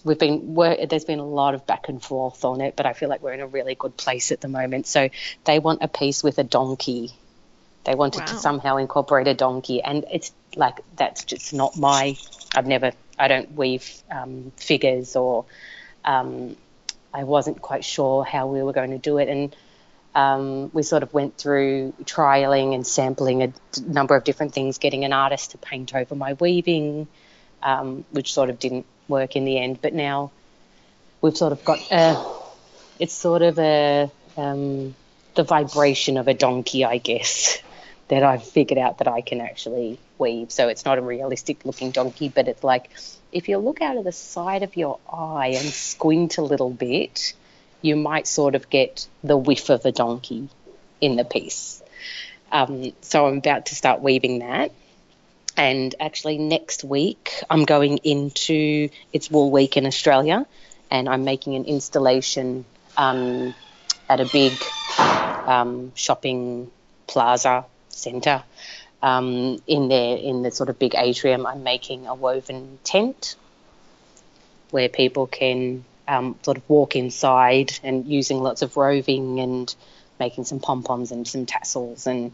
we've 0.03 0.19
been 0.19 0.55
there's 0.55 1.05
been 1.05 1.19
a 1.19 1.25
lot 1.25 1.53
of 1.53 1.67
back 1.67 1.89
and 1.89 2.01
forth 2.01 2.45
on 2.45 2.61
it, 2.61 2.75
but 2.75 2.85
I 2.85 2.93
feel 2.93 3.09
like 3.09 3.21
we're 3.21 3.33
in 3.33 3.41
a 3.41 3.47
really 3.47 3.75
good 3.75 3.97
place 3.97 4.31
at 4.31 4.41
the 4.41 4.47
moment. 4.47 4.87
So 4.87 5.09
they 5.43 5.59
want 5.59 5.83
a 5.83 5.87
piece 5.87 6.23
with 6.23 6.37
a 6.37 6.43
donkey. 6.43 7.11
They 7.83 7.95
wanted 7.95 8.21
wow. 8.21 8.25
to 8.27 8.35
somehow 8.35 8.77
incorporate 8.77 9.27
a 9.27 9.33
donkey, 9.33 9.81
and 9.81 10.05
it's 10.11 10.31
like 10.55 10.79
that's 10.95 11.23
just 11.25 11.53
not 11.53 11.77
my. 11.77 12.17
I've 12.55 12.67
never 12.67 12.93
I 13.19 13.27
don't 13.27 13.53
weave 13.53 13.89
um, 14.09 14.53
figures 14.55 15.15
or 15.15 15.45
um, 16.05 16.55
I 17.13 17.23
wasn't 17.23 17.61
quite 17.61 17.83
sure 17.83 18.23
how 18.23 18.47
we 18.47 18.61
were 18.61 18.73
going 18.73 18.91
to 18.91 18.97
do 18.97 19.17
it, 19.17 19.29
and 19.29 19.55
um, 20.17 20.71
we 20.73 20.81
sort 20.81 21.03
of 21.03 21.13
went 21.13 21.37
through 21.37 21.93
trialing 22.03 22.73
and 22.73 22.85
sampling 22.85 23.43
a 23.43 23.53
number 23.85 24.15
of 24.15 24.23
different 24.23 24.53
things, 24.53 24.79
getting 24.79 25.05
an 25.05 25.13
artist 25.13 25.51
to 25.51 25.59
paint 25.59 25.93
over 25.93 26.15
my 26.15 26.33
weaving, 26.33 27.07
um, 27.61 28.03
which 28.11 28.33
sort 28.33 28.49
of 28.49 28.57
didn't 28.57 28.87
work 29.07 29.35
in 29.35 29.45
the 29.45 29.59
end. 29.59 29.79
But 29.79 29.93
now 29.93 30.31
we've 31.21 31.37
sort 31.37 31.51
of 31.51 31.63
got 31.63 31.79
a, 31.91 32.23
it's 32.99 33.13
sort 33.13 33.43
of 33.43 33.59
a, 33.59 34.09
um, 34.37 34.95
the 35.35 35.43
vibration 35.43 36.17
of 36.17 36.27
a 36.27 36.33
donkey, 36.33 36.83
I 36.83 36.97
guess, 36.97 37.59
that 38.09 38.23
I've 38.23 38.43
figured 38.43 38.77
out 38.77 38.99
that 38.99 39.07
I 39.07 39.21
can 39.21 39.41
actually 39.41 39.99
weave. 40.17 40.51
So 40.51 40.67
it's 40.69 40.85
not 40.85 40.97
a 40.97 41.01
realistic 41.01 41.65
looking 41.65 41.91
donkey, 41.91 42.29
but 42.29 42.47
it's 42.47 42.63
like 42.63 42.89
if 43.31 43.49
you 43.49 43.57
look 43.57 43.81
out 43.81 43.97
of 43.97 44.03
the 44.03 44.11
side 44.11 44.63
of 44.63 44.77
your 44.77 44.99
eye 45.11 45.55
and 45.57 45.67
squint 45.67 46.37
a 46.37 46.41
little 46.41 46.69
bit, 46.69 47.33
you 47.81 47.95
might 47.95 48.27
sort 48.27 48.55
of 48.55 48.69
get 48.69 49.07
the 49.23 49.37
whiff 49.37 49.69
of 49.69 49.85
a 49.85 49.91
donkey 49.91 50.49
in 51.01 51.15
the 51.15 51.25
piece. 51.25 51.83
Um, 52.51 52.93
so 53.01 53.27
I'm 53.27 53.37
about 53.37 53.67
to 53.67 53.75
start 53.75 54.01
weaving 54.01 54.39
that. 54.39 54.71
And 55.57 55.93
actually, 55.99 56.37
next 56.37 56.83
week, 56.83 57.43
I'm 57.49 57.65
going 57.65 57.97
into 57.97 58.89
it's 59.11 59.29
Wool 59.29 59.49
Week 59.49 59.75
in 59.75 59.87
Australia, 59.87 60.45
and 60.91 61.09
I'm 61.09 61.23
making 61.23 61.55
an 61.55 61.65
installation 61.65 62.63
um, 62.95 63.55
at 64.07 64.19
a 64.19 64.25
big 64.25 64.53
um, 64.99 65.91
shopping 65.95 66.69
plaza 67.07 67.65
centre 67.97 68.43
um, 69.01 69.61
in 69.67 69.87
there 69.89 70.17
in 70.17 70.43
the 70.43 70.51
sort 70.51 70.69
of 70.69 70.79
big 70.79 70.95
atrium. 70.95 71.45
I'm 71.45 71.63
making 71.63 72.07
a 72.07 72.15
woven 72.15 72.79
tent 72.83 73.35
where 74.71 74.89
people 74.89 75.27
can 75.27 75.85
um, 76.07 76.35
sort 76.41 76.57
of 76.57 76.69
walk 76.69 76.95
inside 76.95 77.77
and 77.83 78.05
using 78.05 78.41
lots 78.41 78.61
of 78.61 78.77
roving 78.77 79.39
and 79.39 79.73
making 80.19 80.45
some 80.45 80.59
pom 80.59 80.83
poms 80.83 81.11
and 81.11 81.27
some 81.27 81.45
tassels 81.45 82.07
and 82.07 82.33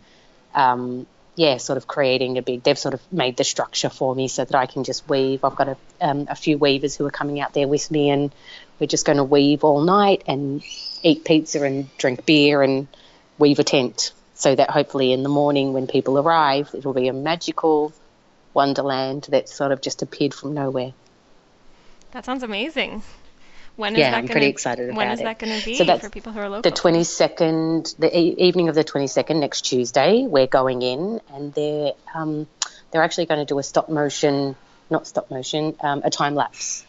um, 0.56 1.06
yeah, 1.36 1.58
sort 1.58 1.78
of 1.78 1.88
creating 1.88 2.38
a 2.38 2.42
big. 2.42 2.62
They've 2.62 2.78
sort 2.78 2.94
of 2.94 3.02
made 3.12 3.38
the 3.38 3.44
structure 3.44 3.90
for 3.90 4.14
me 4.14 4.28
so 4.28 4.46
that 4.46 4.56
I 4.56 4.68
can 4.68 4.84
just 4.84 5.10
weave. 5.10 5.44
I've 5.44 5.56
got 5.56 5.70
a, 5.70 5.78
um, 6.00 6.28
a 6.30 6.36
few 6.36 6.60
weavers 6.60 6.96
who 6.96 7.06
are 7.08 7.12
coming 7.12 7.40
out 7.40 7.54
there 7.54 7.68
with 7.68 7.90
me, 7.90 8.12
and 8.12 8.32
we're 8.80 8.88
just 8.88 9.06
going 9.06 9.18
to 9.18 9.24
weave 9.24 9.64
all 9.64 9.82
night 9.82 10.24
and 10.28 10.62
eat 11.02 11.26
pizza 11.26 11.64
and 11.64 11.96
drink 11.98 12.26
beer 12.26 12.62
and 12.62 12.88
weave 13.40 13.58
a 13.58 13.64
tent 13.64 14.12
so 14.34 14.56
that 14.56 14.70
hopefully 14.70 15.14
in 15.14 15.24
the 15.24 15.30
morning 15.30 15.74
when 15.74 15.88
people 15.88 16.18
arrive, 16.20 16.70
it'll 16.74 16.94
be 16.94 17.08
a 17.08 17.14
magical 17.14 17.94
wonderland 18.54 19.28
that 19.30 19.50
sort 19.50 19.72
of 19.72 19.82
just 19.82 20.02
appeared 20.02 20.34
from 20.34 20.54
nowhere. 20.54 20.94
That 22.12 22.26
sounds 22.26 22.44
amazing. 22.44 23.02
When 23.76 23.94
is 23.96 24.00
yeah, 24.00 24.12
that 24.12 24.18
I'm 24.18 24.26
gonna, 24.26 24.34
pretty 24.34 24.48
excited 24.48 24.90
about 24.90 24.98
When 24.98 25.10
is 25.10 25.20
it. 25.20 25.24
that 25.24 25.40
going 25.40 25.60
to 25.60 25.66
be 25.66 25.76
So 25.76 25.84
that's 25.84 26.04
for 26.04 26.10
people 26.10 26.32
who 26.32 26.40
are 26.40 26.50
local? 26.50 26.62
The 26.62 26.72
22nd, 26.72 27.98
the 27.98 28.18
e- 28.18 28.36
evening 28.38 28.70
of 28.70 28.76
the 28.76 28.84
22nd, 28.84 29.40
next 29.40 29.62
Tuesday, 29.62 30.28
we're 30.28 30.46
going 30.46 30.84
in, 30.84 31.22
and 31.34 31.54
they're 31.54 31.94
um, 32.14 32.48
they're 32.92 33.02
actually 33.02 33.26
going 33.26 33.40
to 33.40 33.46
do 33.46 33.58
a 33.58 33.64
stop 33.64 33.90
motion, 33.90 34.56
not 34.92 35.08
stop 35.08 35.32
motion, 35.32 35.76
um, 35.82 36.04
a 36.06 36.12
time 36.12 36.36
lapse 36.36 36.86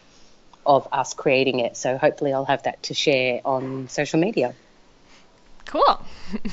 of 0.63 0.87
us 0.91 1.15
creating 1.15 1.59
it. 1.59 1.75
So 1.75 1.97
hopefully, 1.97 2.33
I'll 2.33 2.45
have 2.45 2.63
that 2.63 2.83
to 2.83 2.93
share 2.93 3.41
on 3.43 3.87
social 3.89 4.19
media. 4.19 4.53
Cool. 5.65 6.05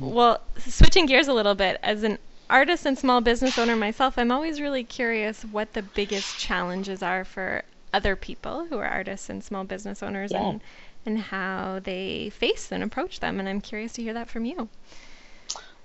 well, 0.00 0.40
switching 0.58 1.06
gears 1.06 1.28
a 1.28 1.32
little 1.32 1.54
bit, 1.54 1.78
as 1.82 2.02
an 2.02 2.18
artist 2.50 2.86
and 2.86 2.98
small 2.98 3.20
business 3.20 3.58
owner 3.58 3.76
myself, 3.76 4.18
I'm 4.18 4.30
always 4.32 4.60
really 4.60 4.84
curious 4.84 5.42
what 5.44 5.72
the 5.72 5.82
biggest 5.82 6.38
challenges 6.38 7.02
are 7.02 7.24
for 7.24 7.62
other 7.92 8.16
people 8.16 8.66
who 8.66 8.78
are 8.78 8.84
artists 8.86 9.30
and 9.30 9.42
small 9.42 9.64
business 9.64 10.02
owners 10.02 10.32
Yeah. 10.32 10.48
and 10.48 10.60
and 11.06 11.18
how 11.18 11.80
they 11.84 12.30
face 12.30 12.72
and 12.72 12.82
approach 12.82 13.20
them 13.20 13.38
and 13.38 13.46
I'm 13.46 13.60
curious 13.60 13.92
to 13.94 14.02
hear 14.02 14.14
that 14.14 14.30
from 14.30 14.46
you. 14.46 14.68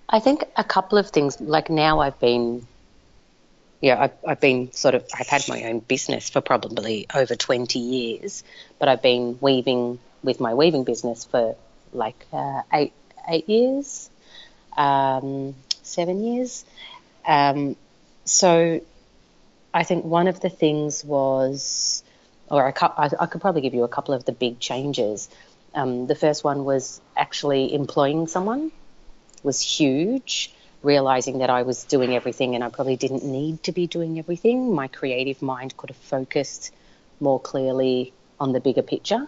I 0.07 0.19
think 0.19 0.43
a 0.55 0.63
couple 0.63 0.97
of 0.97 1.09
things. 1.09 1.39
Like 1.41 1.69
now, 1.69 1.99
I've 1.99 2.19
been, 2.19 2.65
yeah, 3.81 4.01
I've, 4.03 4.13
I've 4.27 4.39
been 4.41 4.71
sort 4.71 4.95
of, 4.95 5.05
I've 5.17 5.27
had 5.27 5.47
my 5.47 5.63
own 5.65 5.79
business 5.79 6.29
for 6.29 6.41
probably 6.41 7.05
over 7.13 7.35
20 7.35 7.79
years, 7.79 8.43
but 8.79 8.89
I've 8.89 9.01
been 9.01 9.37
weaving 9.41 9.99
with 10.23 10.39
my 10.39 10.53
weaving 10.53 10.83
business 10.83 11.25
for 11.25 11.55
like 11.93 12.25
uh, 12.33 12.61
eight 12.73 12.93
eight 13.27 13.49
years, 13.49 14.09
um, 14.77 15.55
seven 15.83 16.23
years. 16.23 16.65
Um, 17.25 17.75
so 18.25 18.81
I 19.73 19.83
think 19.83 20.05
one 20.05 20.27
of 20.27 20.39
the 20.39 20.49
things 20.49 21.03
was, 21.03 22.03
or 22.49 22.67
I, 22.67 22.73
I, 22.85 23.09
I 23.19 23.25
could 23.25 23.41
probably 23.41 23.61
give 23.61 23.73
you 23.73 23.83
a 23.83 23.87
couple 23.89 24.13
of 24.13 24.25
the 24.25 24.31
big 24.31 24.59
changes. 24.59 25.29
Um, 25.75 26.07
the 26.07 26.15
first 26.15 26.43
one 26.43 26.65
was 26.65 27.01
actually 27.15 27.73
employing 27.73 28.27
someone 28.27 28.71
was 29.43 29.61
huge. 29.61 30.51
Realizing 30.81 31.39
that 31.39 31.49
I 31.49 31.63
was 31.63 31.83
doing 31.83 32.15
everything 32.15 32.55
and 32.55 32.63
I 32.63 32.69
probably 32.69 32.95
didn't 32.95 33.25
need 33.25 33.63
to 33.63 33.73
be 33.73 33.85
doing 33.85 34.17
everything. 34.17 34.73
My 34.73 34.87
creative 34.87 35.41
mind 35.41 35.75
could 35.75 35.89
have 35.89 35.97
focused 35.97 36.71
more 37.19 37.39
clearly 37.39 38.13
on 38.39 38.53
the 38.53 38.61
bigger 38.61 38.81
picture. 38.81 39.27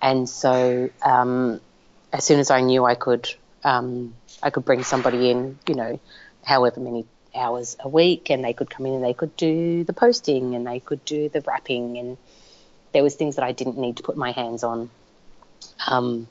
And 0.00 0.28
so, 0.28 0.90
um, 1.02 1.60
as 2.12 2.24
soon 2.24 2.40
as 2.40 2.50
I 2.50 2.60
knew 2.60 2.84
I 2.84 2.94
could, 2.94 3.32
um, 3.64 4.14
I 4.42 4.50
could 4.50 4.64
bring 4.64 4.82
somebody 4.82 5.30
in, 5.30 5.58
you 5.68 5.74
know, 5.74 6.00
however 6.44 6.80
many 6.80 7.06
hours 7.34 7.76
a 7.80 7.88
week, 7.88 8.30
and 8.30 8.44
they 8.44 8.52
could 8.52 8.70
come 8.70 8.86
in 8.86 8.94
and 8.94 9.04
they 9.04 9.14
could 9.14 9.36
do 9.36 9.84
the 9.84 9.92
posting 9.92 10.54
and 10.54 10.66
they 10.66 10.80
could 10.80 11.04
do 11.04 11.28
the 11.28 11.40
wrapping, 11.42 11.98
and 11.98 12.16
there 12.92 13.02
was 13.02 13.14
things 13.14 13.36
that 13.36 13.44
I 13.44 13.52
didn't 13.52 13.78
need 13.78 13.98
to 13.98 14.02
put 14.02 14.16
my 14.16 14.32
hands 14.32 14.64
on. 14.64 14.90
Um, 15.86 16.28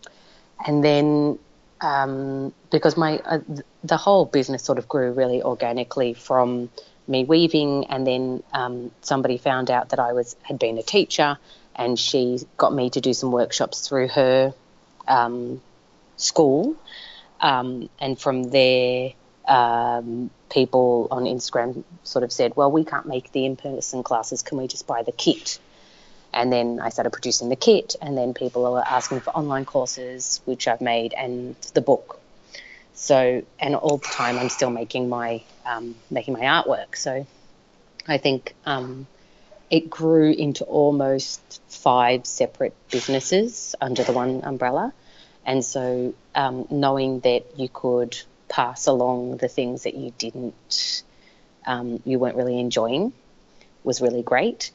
and 0.66 0.84
then 0.84 1.40
um, 1.82 2.54
because 2.72 2.98
my 2.98 3.20
uh, 3.20 3.40
the 3.84 3.98
whole 3.98 4.26
business 4.26 4.63
sort 4.63 4.80
of 4.80 4.88
grew 4.88 5.12
really 5.12 5.44
organically 5.44 6.13
from 6.13 6.70
me 7.08 7.24
weaving, 7.24 7.86
and 7.86 8.06
then 8.06 8.44
um, 8.52 8.92
somebody 9.02 9.38
found 9.38 9.70
out 9.70 9.90
that 9.90 10.00
I 10.00 10.13
was 10.13 10.36
had 10.42 10.58
been 10.58 10.78
a 10.80 10.84
teacher, 10.84 11.38
and 11.76 12.00
she 12.00 12.40
got 12.58 12.74
me 12.74 12.90
to 12.90 13.02
do 13.02 13.13
some 13.13 13.32
workshops 13.32 13.88
through 13.88 14.08
her 14.10 14.54
um, 15.08 15.62
school, 16.18 16.76
um, 17.42 17.90
and 18.00 18.20
from 18.20 18.44
there. 18.44 19.14
Um, 19.48 20.30
people 20.50 21.08
on 21.10 21.24
Instagram 21.24 21.86
sort 22.04 22.24
of 22.24 22.34
said, 22.34 22.58
"Well, 22.58 22.70
we 22.70 22.84
can't 22.84 23.06
make 23.06 23.32
the 23.32 23.46
in-person 23.46 24.04
classes. 24.04 24.42
Can 24.42 24.58
we 24.58 24.68
just 24.68 24.86
buy 24.86 25.04
the 25.04 25.14
kit?" 25.14 25.60
And 26.34 26.52
then 26.52 26.80
I 26.82 26.90
started 26.90 27.12
producing 27.12 27.48
the 27.48 27.56
kit, 27.56 27.96
and 28.02 28.18
then 28.18 28.34
people 28.34 28.70
were 28.70 28.84
asking 28.86 29.22
for 29.22 29.32
online 29.32 29.64
courses, 29.64 30.42
which 30.44 30.68
I've 30.68 30.82
made, 30.82 31.14
and 31.14 31.56
the 31.74 31.82
book. 31.82 32.20
So, 32.94 33.44
and 33.60 33.76
all 33.76 33.98
the 33.98 34.08
time 34.08 34.38
I'm 34.38 34.50
still 34.50 34.70
making 34.70 35.08
my 35.08 35.44
um, 35.66 35.96
making 36.10 36.34
my 36.34 36.42
artwork. 36.42 36.96
So, 36.96 37.26
I 38.08 38.18
think 38.18 38.54
um, 38.66 39.08
it 39.70 39.90
grew 39.90 40.32
into 40.32 40.64
almost 40.64 41.62
five 41.68 42.26
separate 42.26 42.74
businesses 42.90 43.76
under 43.80 44.04
the 44.04 44.14
one 44.14 44.42
umbrella. 44.44 44.94
And 45.48 45.66
so, 45.66 46.14
um, 46.36 46.68
knowing 46.70 47.22
that 47.22 47.58
you 47.58 47.70
could 47.70 48.16
pass 48.50 48.86
along 48.86 49.38
the 49.38 49.48
things 49.48 49.84
that 49.84 49.96
you 49.96 50.14
didn't, 50.20 51.04
um, 51.66 52.02
you 52.06 52.20
weren't 52.20 52.36
really 52.36 52.60
enjoying, 52.60 53.14
was 53.84 54.02
really 54.02 54.22
great 54.22 54.72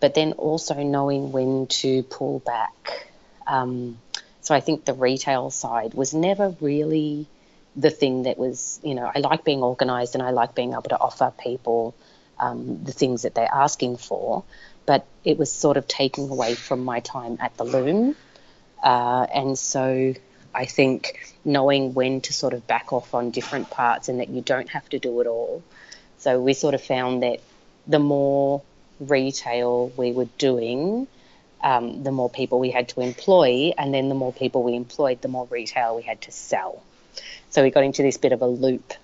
but 0.00 0.14
then 0.14 0.32
also 0.32 0.82
knowing 0.82 1.32
when 1.32 1.66
to 1.66 2.02
pull 2.04 2.40
back. 2.40 3.08
Um, 3.46 3.98
so 4.40 4.54
I 4.54 4.60
think 4.60 4.84
the 4.84 4.94
retail 4.94 5.50
side 5.50 5.94
was 5.94 6.14
never 6.14 6.54
really 6.60 7.26
the 7.74 7.90
thing 7.90 8.24
that 8.24 8.38
was, 8.38 8.80
you 8.82 8.94
know, 8.94 9.10
I 9.12 9.18
like 9.20 9.44
being 9.44 9.62
organized 9.62 10.14
and 10.14 10.22
I 10.22 10.30
like 10.30 10.54
being 10.54 10.72
able 10.72 10.82
to 10.82 10.98
offer 10.98 11.32
people 11.38 11.94
um, 12.38 12.84
the 12.84 12.92
things 12.92 13.22
that 13.22 13.34
they're 13.34 13.52
asking 13.52 13.96
for, 13.96 14.44
but 14.84 15.06
it 15.24 15.38
was 15.38 15.50
sort 15.50 15.76
of 15.76 15.88
taking 15.88 16.28
away 16.28 16.54
from 16.54 16.84
my 16.84 17.00
time 17.00 17.38
at 17.40 17.56
the 17.56 17.64
loom. 17.64 18.14
Uh, 18.86 19.26
and 19.34 19.58
so 19.58 20.14
I 20.54 20.64
think 20.64 21.34
knowing 21.44 21.92
when 21.92 22.20
to 22.20 22.32
sort 22.32 22.54
of 22.54 22.68
back 22.68 22.92
off 22.92 23.14
on 23.14 23.32
different 23.32 23.68
parts 23.68 24.08
and 24.08 24.20
that 24.20 24.28
you 24.28 24.42
don't 24.42 24.68
have 24.68 24.88
to 24.90 25.00
do 25.00 25.20
it 25.20 25.26
all. 25.26 25.64
So 26.18 26.40
we 26.40 26.54
sort 26.54 26.74
of 26.74 26.80
found 26.80 27.24
that 27.24 27.40
the 27.88 27.98
more 27.98 28.62
retail 29.00 29.88
we 29.96 30.12
were 30.12 30.28
doing, 30.38 31.08
um, 31.64 32.04
the 32.04 32.12
more 32.12 32.30
people 32.30 32.60
we 32.60 32.70
had 32.70 32.88
to 32.90 33.00
employ, 33.00 33.72
and 33.76 33.92
then 33.92 34.08
the 34.08 34.14
more 34.14 34.32
people 34.32 34.62
we 34.62 34.76
employed, 34.76 35.20
the 35.20 35.26
more 35.26 35.48
retail 35.50 35.96
we 35.96 36.02
had 36.02 36.20
to 36.22 36.30
sell. 36.30 36.80
So 37.50 37.64
we 37.64 37.72
got 37.72 37.82
into 37.82 38.02
this 38.02 38.18
bit 38.18 38.30
of 38.30 38.40
a 38.40 38.46
loop 38.46 38.94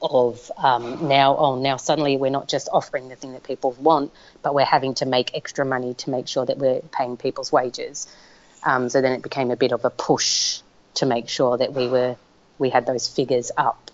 of 0.00 0.50
um, 0.56 1.06
now, 1.06 1.36
oh, 1.36 1.60
now 1.60 1.76
suddenly 1.76 2.16
we're 2.16 2.30
not 2.30 2.48
just 2.48 2.70
offering 2.72 3.10
the 3.10 3.16
thing 3.16 3.34
that 3.34 3.42
people 3.42 3.72
want, 3.72 4.10
but 4.42 4.54
we're 4.54 4.64
having 4.64 4.94
to 4.94 5.04
make 5.04 5.34
extra 5.34 5.66
money 5.66 5.92
to 5.94 6.08
make 6.08 6.28
sure 6.28 6.46
that 6.46 6.56
we're 6.56 6.80
paying 6.80 7.18
people's 7.18 7.52
wages. 7.52 8.08
Um, 8.66 8.88
so 8.88 9.00
then 9.00 9.12
it 9.12 9.22
became 9.22 9.52
a 9.52 9.56
bit 9.56 9.72
of 9.72 9.84
a 9.84 9.90
push 9.90 10.60
to 10.94 11.06
make 11.06 11.28
sure 11.28 11.56
that 11.56 11.72
we 11.72 11.88
were 11.88 12.16
we 12.58 12.68
had 12.68 12.84
those 12.84 13.06
figures 13.06 13.52
up. 13.56 13.90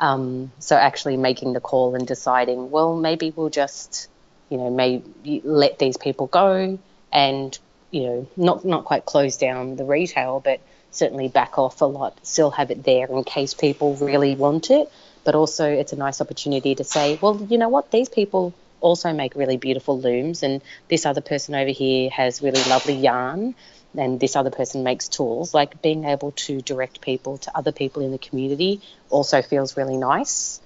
Um, 0.00 0.52
so 0.58 0.74
actually 0.74 1.16
making 1.16 1.52
the 1.52 1.60
call 1.60 1.94
and 1.94 2.06
deciding, 2.06 2.70
well, 2.70 2.96
maybe 2.96 3.32
we'll 3.34 3.50
just, 3.50 4.08
you 4.48 4.56
know, 4.56 4.70
maybe 4.70 5.42
let 5.44 5.78
these 5.78 5.96
people 5.96 6.26
go 6.26 6.78
and, 7.12 7.58
you 7.90 8.02
know, 8.04 8.28
not 8.36 8.64
not 8.64 8.84
quite 8.86 9.04
close 9.04 9.36
down 9.36 9.76
the 9.76 9.84
retail, 9.84 10.40
but 10.40 10.60
certainly 10.90 11.28
back 11.28 11.58
off 11.58 11.80
a 11.82 11.84
lot, 11.84 12.18
still 12.24 12.52
have 12.52 12.70
it 12.70 12.84
there 12.84 13.06
in 13.06 13.22
case 13.22 13.52
people 13.52 13.96
really 13.96 14.34
want 14.34 14.70
it. 14.70 14.90
But 15.24 15.34
also, 15.34 15.68
it's 15.68 15.92
a 15.92 15.96
nice 15.96 16.20
opportunity 16.20 16.74
to 16.74 16.84
say, 16.84 17.18
well, 17.20 17.46
you 17.50 17.58
know 17.58 17.68
what, 17.68 17.90
these 17.90 18.08
people 18.08 18.54
also 18.84 19.14
make 19.14 19.34
really 19.34 19.56
beautiful 19.56 19.98
looms, 19.98 20.42
and 20.42 20.62
this 20.88 21.06
other 21.06 21.22
person 21.22 21.54
over 21.54 21.70
here 21.70 22.10
has 22.10 22.42
really 22.42 22.62
lovely 22.68 22.94
yarn, 22.94 23.54
and 23.96 24.20
this 24.20 24.36
other 24.36 24.50
person 24.50 24.84
makes 24.84 25.08
tools. 25.08 25.54
Like 25.54 25.80
being 25.80 26.04
able 26.04 26.32
to 26.46 26.60
direct 26.60 27.00
people 27.00 27.38
to 27.38 27.56
other 27.56 27.72
people 27.72 28.02
in 28.02 28.12
the 28.12 28.18
community 28.18 28.82
also 29.08 29.40
feels 29.40 29.76
really 29.76 29.96
nice. 29.96 30.60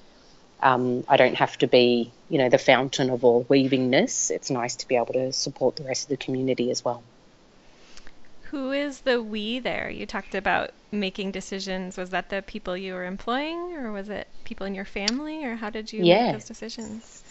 Um, 0.61 1.04
I 1.09 1.16
don't 1.16 1.37
have 1.37 1.57
to 1.59 1.68
be, 1.68 2.11
you 2.28 2.38
know, 2.38 2.48
the 2.48 2.59
fountain 2.59 3.11
of 3.11 3.22
all 3.24 3.44
weavingness. 3.44 4.33
It's 4.33 4.50
nice 4.50 4.74
to 4.76 4.88
be 4.88 4.96
able 4.96 5.12
to 5.12 5.33
support 5.33 5.76
the 5.76 5.85
rest 5.85 6.04
of 6.04 6.09
the 6.09 6.16
community 6.16 6.72
as 6.72 6.85
well. 6.85 7.04
Who 8.50 8.72
is 8.72 9.00
the 9.02 9.22
we 9.22 9.61
there? 9.61 9.88
You 9.88 10.07
talked 10.07 10.35
about 10.35 10.70
making 10.90 11.31
decisions. 11.31 11.96
Was 11.96 12.11
that 12.11 12.31
the 12.31 12.42
people 12.42 12.76
you 12.76 12.94
were 12.94 13.04
employing, 13.04 13.76
or 13.76 13.92
was 13.92 14.09
it 14.09 14.26
people 14.42 14.66
in 14.66 14.74
your 14.74 14.87
family, 14.87 15.44
or 15.44 15.54
how 15.54 15.70
did 15.70 15.92
you 15.92 16.02
yeah. 16.02 16.33
make 16.33 16.33
those 16.33 16.48
decisions? 16.48 17.22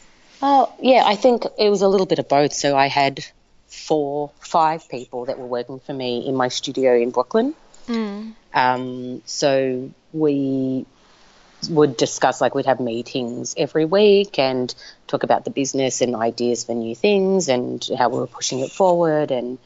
Oh, 0.42 0.72
yeah, 0.82 1.04
I 1.06 1.16
think 1.16 1.46
it 1.58 1.70
was 1.70 1.82
a 1.82 1.88
little 1.88 2.06
bit 2.06 2.20
of 2.20 2.28
both. 2.28 2.54
So 2.54 2.76
I 2.76 2.88
had 2.88 3.26
four, 3.68 4.32
five 4.40 4.88
people 4.90 5.26
that 5.26 5.40
were 5.40 5.48
working 5.48 5.80
for 5.80 5.94
me 5.94 6.28
in 6.28 6.36
my 6.36 6.48
studio 6.50 6.96
in 6.96 7.12
Brooklyn. 7.12 7.56
Mm. 7.88 8.34
Um, 8.54 9.22
so 9.26 9.92
we 10.14 10.86
would 11.70 11.98
discuss, 11.98 12.40
like, 12.40 12.54
we'd 12.54 12.66
have 12.66 12.80
meetings 12.80 13.56
every 13.58 13.86
week 13.86 14.38
and 14.38 14.74
talk 15.08 15.24
about 15.24 15.44
the 15.44 15.50
business 15.52 16.02
and 16.02 16.16
ideas 16.16 16.64
for 16.66 16.74
new 16.74 16.96
things 16.96 17.50
and 17.50 17.88
how 17.98 18.10
we 18.10 18.20
were 18.20 18.28
pushing 18.28 18.60
it 18.60 18.72
forward 18.72 19.32
and 19.32 19.58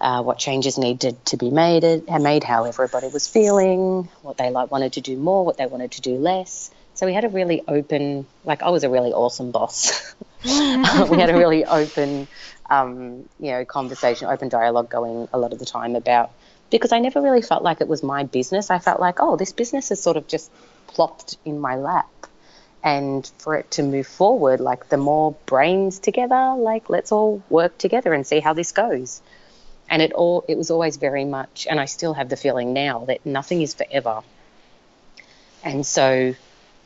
uh, 0.00 0.22
what 0.22 0.38
changes 0.38 0.78
needed 0.78 1.22
to 1.26 1.36
be 1.36 1.50
made, 1.50 1.82
made, 2.08 2.44
how 2.44 2.64
everybody 2.64 3.08
was 3.08 3.26
feeling, 3.26 4.08
what 4.22 4.38
they 4.38 4.50
like 4.50 4.70
wanted 4.70 4.94
to 4.94 5.00
do 5.00 5.16
more, 5.16 5.44
what 5.44 5.58
they 5.58 5.66
wanted 5.66 5.90
to 5.92 6.00
do 6.00 6.16
less. 6.16 6.70
So 7.00 7.06
we 7.06 7.14
had 7.14 7.24
a 7.24 7.30
really 7.30 7.62
open, 7.66 8.26
like 8.44 8.62
I 8.62 8.68
was 8.68 8.84
a 8.84 8.90
really 8.90 9.10
awesome 9.10 9.52
boss. 9.52 10.14
we 10.44 10.50
had 10.50 11.30
a 11.30 11.34
really 11.34 11.64
open, 11.64 12.28
um, 12.68 13.26
you 13.38 13.52
know, 13.52 13.64
conversation, 13.64 14.28
open 14.28 14.50
dialogue 14.50 14.90
going 14.90 15.26
a 15.32 15.38
lot 15.38 15.54
of 15.54 15.58
the 15.58 15.64
time 15.64 15.96
about 15.96 16.30
because 16.68 16.92
I 16.92 16.98
never 16.98 17.22
really 17.22 17.40
felt 17.40 17.62
like 17.62 17.80
it 17.80 17.88
was 17.88 18.02
my 18.02 18.24
business. 18.24 18.70
I 18.70 18.80
felt 18.80 19.00
like, 19.00 19.16
oh, 19.18 19.36
this 19.36 19.54
business 19.54 19.90
is 19.90 20.02
sort 20.02 20.18
of 20.18 20.28
just 20.28 20.50
plopped 20.88 21.38
in 21.46 21.58
my 21.58 21.76
lap. 21.76 22.10
And 22.84 23.26
for 23.38 23.56
it 23.56 23.70
to 23.70 23.82
move 23.82 24.06
forward, 24.06 24.60
like 24.60 24.90
the 24.90 24.98
more 24.98 25.34
brains 25.46 26.00
together, 26.00 26.54
like 26.58 26.90
let's 26.90 27.12
all 27.12 27.42
work 27.48 27.78
together 27.78 28.12
and 28.12 28.26
see 28.26 28.40
how 28.40 28.52
this 28.52 28.72
goes 28.72 29.22
and 29.88 30.02
it 30.02 30.12
all 30.12 30.44
it 30.48 30.58
was 30.58 30.70
always 30.70 30.98
very 30.98 31.24
much 31.24 31.66
and 31.68 31.80
I 31.80 31.86
still 31.86 32.12
have 32.12 32.28
the 32.28 32.36
feeling 32.36 32.74
now 32.74 33.06
that 33.06 33.24
nothing 33.24 33.62
is 33.62 33.72
forever 33.72 34.22
and 35.64 35.84
so 35.84 36.34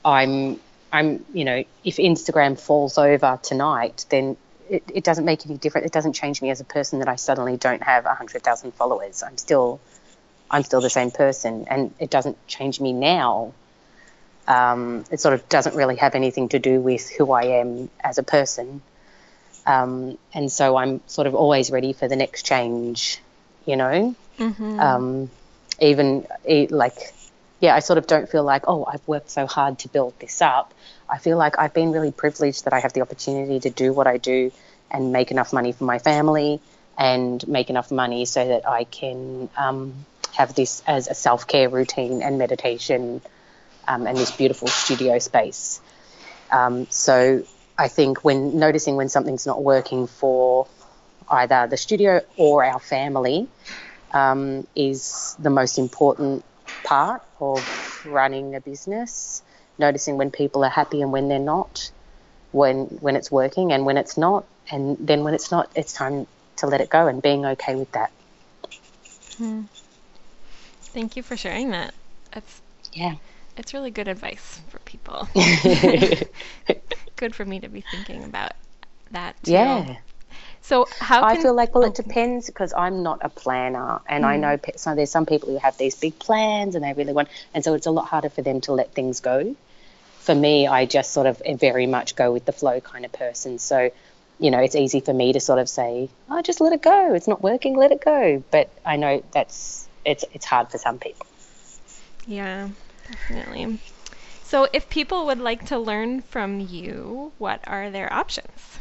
I'm 0.05 0.61
I'm 0.93 1.25
you 1.33 1.45
know 1.45 1.64
if 1.85 1.97
Instagram 1.97 2.59
falls 2.59 2.99
over 2.99 3.38
tonight 3.43 4.07
then 4.11 4.37
it, 4.69 4.83
it 4.93 5.05
doesn't 5.05 5.25
make 5.25 5.45
any 5.47 5.57
difference 5.57 5.87
it 5.87 5.93
doesn't 5.93 6.14
change 6.14 6.40
me 6.40 6.51
as 6.51 6.61
a 6.61 6.64
person 6.64 7.01
that 7.01 7.09
I 7.09 7.17
suddenly 7.17 7.57
don't 7.57 7.83
have 7.83 8.05
100,000 8.05 8.73
followers 8.73 9.23
I'm 9.23 9.38
still 9.38 9.81
I'm 10.51 10.62
still 10.62 10.81
the 10.81 10.90
same 10.90 11.11
person 11.11 11.67
and 11.69 11.95
it 11.99 12.11
doesn't 12.11 12.37
change 12.47 12.81
me 12.81 12.93
now 12.93 13.53
um, 14.47 15.07
it 15.11 15.21
sort 15.21 15.33
of 15.33 15.49
doesn't 15.49 15.75
really 15.75 15.97
have 15.97 16.14
anything 16.14 16.51
to 16.51 16.59
do 16.59 16.79
with 16.79 17.09
who 17.09 17.33
I 17.33 17.45
am 17.45 17.88
as 18.03 18.19
a 18.19 18.23
person 18.23 18.83
um, 19.67 20.19
and 20.33 20.51
so 20.51 20.77
I'm 20.77 21.01
sort 21.07 21.27
of 21.27 21.35
always 21.35 21.71
ready 21.71 21.93
for 21.93 22.09
the 22.09 22.17
next 22.17 22.45
change, 22.45 23.21
you 23.64 23.77
know. 23.77 24.14
Mm-hmm. 24.38 24.81
Um, 24.81 25.31
even 25.81 26.27
like, 26.71 27.14
yeah, 27.64 27.74
I 27.74 27.79
sort 27.79 27.96
of 27.96 28.07
don't 28.07 28.29
feel 28.29 28.44
like, 28.44 28.64
oh, 28.68 28.85
I've 28.85 29.07
worked 29.09 29.31
so 29.31 29.46
hard 29.46 29.79
to 29.81 29.88
build 29.88 30.12
this 30.20 30.42
up. 30.42 30.74
I 31.09 31.16
feel 31.16 31.38
like 31.38 31.59
I've 31.59 31.72
been 31.72 31.92
really 31.92 32.12
privileged 32.12 32.64
that 32.64 32.74
I 32.74 32.81
have 32.81 32.92
the 32.92 33.00
opportunity 33.00 33.59
to 33.61 33.70
do 33.70 33.94
what 33.94 34.07
I 34.07 34.18
do 34.18 34.53
and 34.90 35.12
make 35.12 35.31
enough 35.31 35.50
money 35.50 35.72
for 35.72 35.85
my 35.85 35.98
family 35.98 36.61
and 36.98 37.46
make 37.48 37.70
enough 37.70 37.90
money 37.90 38.27
so 38.27 38.46
that 38.46 38.68
I 38.68 38.85
can 38.85 39.48
um, 39.57 39.94
have 40.35 40.55
this 40.55 40.83
as 40.87 41.09
a 41.09 41.14
self 41.14 41.46
care 41.46 41.70
routine 41.70 42.22
and 42.22 42.37
meditation 42.37 43.22
um, 43.88 44.07
and 44.07 44.16
this 44.18 44.31
beautiful 44.31 44.68
studio 44.68 45.18
space. 45.18 45.81
Um, 46.50 46.87
so 46.90 47.44
I 47.79 47.88
think 47.88 48.24
when 48.24 48.59
noticing 48.59 48.96
when 48.96 49.09
something's 49.09 49.46
not 49.46 49.62
working 49.62 50.07
for 50.07 50.66
either 51.31 51.66
the 51.66 51.79
studio 51.79 52.20
or 52.37 52.62
our 52.62 52.79
family 52.79 53.48
um, 54.12 54.66
is 54.77 55.35
the 55.38 55.50
most 55.50 55.79
important 55.79 56.44
part 56.85 57.22
of 57.53 58.07
running 58.07 58.55
a 58.55 58.61
business. 58.61 59.43
Noticing 59.79 60.17
when 60.17 60.31
people 60.31 60.65
are 60.65 60.71
happy 60.71 61.03
and 61.03 61.11
when 61.11 61.29
they're 61.29 61.39
not, 61.39 61.91
when 62.53 62.85
when 63.01 63.17
it's 63.17 63.31
working 63.31 63.73
and 63.73 63.85
when 63.85 63.97
it's 63.97 64.17
not, 64.17 64.45
and 64.71 64.97
then 65.01 65.25
when 65.25 65.35
it's 65.35 65.51
not, 65.51 65.69
it's 65.75 65.93
time 65.93 66.27
to 66.57 66.67
let 66.67 66.81
it 66.81 66.89
go 66.89 67.09
and 67.09 67.21
being 67.21 67.45
okay 67.45 67.75
with 67.75 67.91
that. 67.93 68.13
Hmm. 69.37 69.63
Thank 70.83 71.17
you 71.17 71.25
for 71.25 71.37
sharing 71.37 71.71
that. 71.71 71.93
That's 72.33 72.63
yeah. 72.93 73.17
It's 73.57 73.75
really 73.75 73.91
good 73.91 74.09
advice 74.09 74.61
for 74.69 74.79
people. 74.81 75.29
good 77.17 77.35
for 77.35 77.45
me 77.45 77.61
to 77.61 77.69
be 77.69 77.81
thinking 77.81 78.25
about 78.25 78.53
that 79.11 79.37
too. 79.43 79.53
Yeah. 79.53 79.97
So 80.64 80.88
how 80.98 81.22
I 81.22 81.37
feel 81.42 81.53
like 81.53 81.74
well, 81.74 81.85
it 81.85 81.94
depends 81.94 82.46
because 82.46 82.72
I'm 82.72 83.03
not 83.03 83.18
a 83.20 83.29
planner, 83.29 84.00
and 84.09 84.24
mm. 84.24 84.29
I 84.29 84.37
know 84.38 84.59
so 84.77 84.94
there's 84.94 85.11
some 85.11 85.27
people 85.27 85.50
who 85.50 85.59
have 85.59 85.77
these 85.77 85.94
big 85.94 86.18
plans 86.18 86.74
and 86.74 86.83
they 86.83 86.94
really 86.94 87.12
want, 87.12 87.29
and 87.53 87.62
so 87.62 87.74
it's 87.74 87.85
a 87.85 87.90
lot 87.90 88.07
harder 88.07 88.31
for 88.31 88.40
them 88.40 88.62
to 88.62 88.72
let 88.72 88.94
things 88.94 89.20
go. 89.20 89.55
For 90.20 90.35
me, 90.35 90.66
I 90.66 90.87
just 90.87 91.12
sort 91.12 91.27
of 91.27 91.42
very 91.61 91.87
much 91.87 92.16
go 92.16 92.33
with 92.33 92.46
the 92.46 92.53
flow 92.53 92.81
kind 92.81 93.05
of 93.05 93.12
person. 93.12 93.59
So, 93.59 93.90
you 94.38 94.50
know, 94.50 94.59
it's 94.59 94.74
easy 94.74 95.00
for 95.00 95.12
me 95.12 95.35
to 95.35 95.40
sort 95.40 95.59
of 95.59 95.68
say, 95.68 96.09
"Oh, 96.31 96.40
just 96.40 96.62
let 96.62 96.72
it 96.72 96.81
go. 96.81 97.12
It's 97.12 97.29
not 97.29 97.42
working. 97.42 97.77
Let 97.77 97.92
it 97.92 98.03
go." 98.03 98.42
But 98.50 98.70
I 98.87 98.96
know 98.96 99.22
that's 99.33 99.87
it's 100.03 100.24
it's 100.33 100.46
hard 100.46 100.70
for 100.70 100.79
some 100.79 100.98
people. 100.98 101.27
Yeah, 102.27 102.70
definitely. 103.11 103.81
So, 104.44 104.66
if 104.72 104.88
people 104.88 105.27
would 105.27 105.40
like 105.40 105.66
to 105.66 105.79
learn 105.79 106.22
from 106.22 106.59
you, 106.59 107.33
what 107.37 107.61
are 107.66 107.90
their 107.90 108.11
options? 108.11 108.79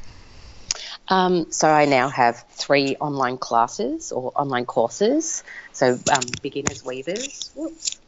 Um, 1.07 1.51
so, 1.51 1.69
I 1.69 1.85
now 1.85 2.09
have 2.09 2.45
three 2.51 2.95
online 2.95 3.37
classes 3.37 4.11
or 4.11 4.31
online 4.35 4.65
courses. 4.65 5.43
So, 5.73 5.99
um, 6.11 6.23
beginners 6.41 6.83
weavers. 6.83 7.51
Whoops. 7.55 7.99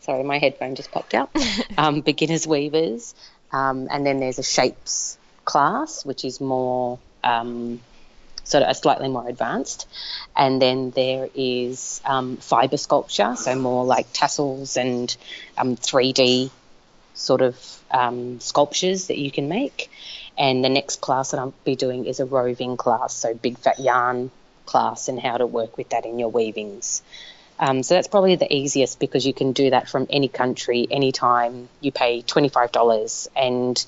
Sorry, 0.00 0.22
my 0.22 0.38
headphone 0.38 0.74
just 0.74 0.92
popped 0.92 1.14
out. 1.14 1.30
um, 1.78 2.02
beginners 2.02 2.46
weavers. 2.46 3.14
Um, 3.52 3.88
and 3.90 4.06
then 4.06 4.20
there's 4.20 4.38
a 4.38 4.42
shapes 4.42 5.18
class, 5.44 6.04
which 6.04 6.24
is 6.24 6.40
more 6.40 6.98
um, 7.24 7.80
sort 8.44 8.62
of 8.62 8.70
a 8.70 8.74
slightly 8.74 9.08
more 9.08 9.28
advanced. 9.28 9.88
And 10.36 10.60
then 10.60 10.90
there 10.90 11.28
is 11.34 12.00
um, 12.04 12.36
fiber 12.36 12.76
sculpture, 12.76 13.34
so 13.36 13.54
more 13.56 13.84
like 13.84 14.06
tassels 14.12 14.76
and 14.76 15.14
um, 15.58 15.76
3D 15.76 16.50
sort 17.14 17.42
of 17.42 17.82
um, 17.90 18.40
sculptures 18.40 19.08
that 19.08 19.18
you 19.18 19.30
can 19.30 19.48
make. 19.48 19.90
And 20.38 20.64
the 20.64 20.68
next 20.68 21.00
class 21.00 21.30
that 21.30 21.40
I'll 21.40 21.54
be 21.64 21.76
doing 21.76 22.06
is 22.06 22.20
a 22.20 22.26
roving 22.26 22.76
class, 22.76 23.14
so 23.14 23.34
big 23.34 23.58
fat 23.58 23.78
yarn 23.78 24.30
class 24.66 25.08
and 25.08 25.18
how 25.18 25.38
to 25.38 25.46
work 25.46 25.78
with 25.78 25.90
that 25.90 26.04
in 26.04 26.18
your 26.18 26.28
weavings. 26.28 27.02
Um, 27.58 27.82
so 27.82 27.94
that's 27.94 28.08
probably 28.08 28.36
the 28.36 28.52
easiest 28.52 29.00
because 29.00 29.26
you 29.26 29.32
can 29.32 29.52
do 29.52 29.70
that 29.70 29.88
from 29.88 30.06
any 30.10 30.28
country, 30.28 30.86
anytime. 30.90 31.70
You 31.80 31.90
pay 31.90 32.22
$25 32.22 33.28
and 33.34 33.86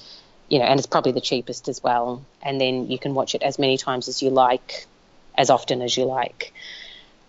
you 0.48 0.58
know, 0.58 0.64
and 0.64 0.80
it's 0.80 0.86
probably 0.86 1.12
the 1.12 1.20
cheapest 1.20 1.68
as 1.68 1.82
well. 1.82 2.24
And 2.42 2.60
then 2.60 2.90
you 2.90 2.98
can 2.98 3.14
watch 3.14 3.34
it 3.34 3.42
as 3.42 3.58
many 3.58 3.76
times 3.76 4.08
as 4.08 4.22
you 4.22 4.30
like, 4.30 4.86
as 5.36 5.50
often 5.50 5.82
as 5.82 5.96
you 5.96 6.04
like. 6.04 6.52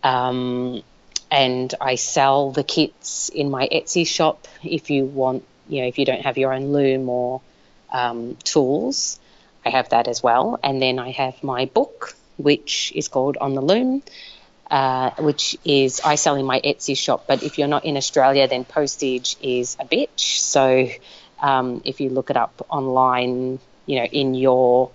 Um, 0.04 0.82
and 1.30 1.74
I 1.80 1.96
sell 1.96 2.52
the 2.52 2.64
kits 2.64 3.30
in 3.30 3.52
my 3.52 3.68
Etsy 3.68 4.08
shop 4.08 4.48
if 4.64 4.90
you 4.90 5.06
want, 5.06 5.44
you 5.68 5.82
know, 5.82 5.88
if 5.88 6.00
you 6.00 6.06
don't 6.06 6.22
have 6.22 6.38
your 6.38 6.54
own 6.54 6.72
loom 6.72 7.10
or 7.10 7.42
um, 7.92 8.38
tools, 8.44 9.20
I 9.66 9.70
have 9.70 9.90
that 9.90 10.08
as 10.08 10.24
well. 10.24 10.60
And 10.64 10.82
then 10.82 11.00
I 11.00 11.12
have 11.12 11.44
my 11.44 11.66
book, 11.66 12.16
which 12.38 12.92
is 12.96 13.08
called 13.08 13.38
On 13.38 13.54
the 13.54 13.62
Loom. 13.62 14.04
Uh, 14.72 15.10
which 15.18 15.58
is 15.66 16.00
I 16.06 16.14
sell 16.14 16.36
in 16.36 16.46
my 16.46 16.62
Etsy 16.62 16.96
shop, 16.96 17.24
but 17.26 17.42
if 17.42 17.58
you're 17.58 17.68
not 17.68 17.86
in 17.86 17.98
Australia, 17.98 18.48
then 18.48 18.66
postage 18.66 19.36
is 19.42 19.76
a 19.80 19.86
bitch. 19.86 20.38
So 20.38 20.88
um, 21.42 21.82
if 21.86 22.00
you 22.02 22.12
look 22.12 22.30
it 22.30 22.38
up 22.38 22.68
online, 22.70 23.58
you 23.88 24.00
know, 24.00 24.06
in 24.06 24.36
your 24.36 24.92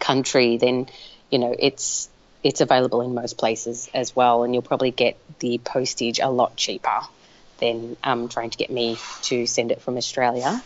country, 0.00 0.56
then 0.56 0.88
you 1.30 1.38
know 1.38 1.54
it's 1.56 2.08
it's 2.42 2.60
available 2.60 3.02
in 3.02 3.14
most 3.14 3.38
places 3.38 3.88
as 3.94 4.16
well, 4.16 4.42
and 4.42 4.54
you'll 4.54 4.62
probably 4.62 4.90
get 4.90 5.16
the 5.38 5.58
postage 5.58 6.18
a 6.18 6.28
lot 6.28 6.56
cheaper 6.56 7.02
than 7.58 7.96
um, 8.02 8.28
trying 8.28 8.50
to 8.50 8.58
get 8.58 8.70
me 8.70 8.98
to 9.22 9.46
send 9.46 9.70
it 9.70 9.82
from 9.82 9.98
Australia. 9.98 10.60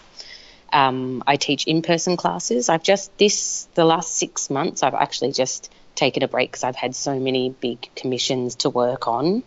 Um, 0.75 1.23
I 1.27 1.37
teach 1.37 1.67
in-person 1.67 2.17
classes. 2.17 2.69
I've 2.69 2.83
just 2.83 3.17
this 3.17 3.69
the 3.75 3.85
last 3.85 4.17
six 4.17 4.51
months. 4.51 4.83
I've 4.83 4.95
actually 4.95 5.33
just 5.33 5.73
taken 5.95 6.23
a 6.25 6.29
break 6.29 6.51
because 6.51 6.65
I've 6.65 6.77
had 6.77 6.95
so 6.97 7.19
many 7.19 7.51
big 7.51 7.89
commissions 7.95 8.57
to 8.57 8.71
work 8.71 9.07
on. 9.09 9.45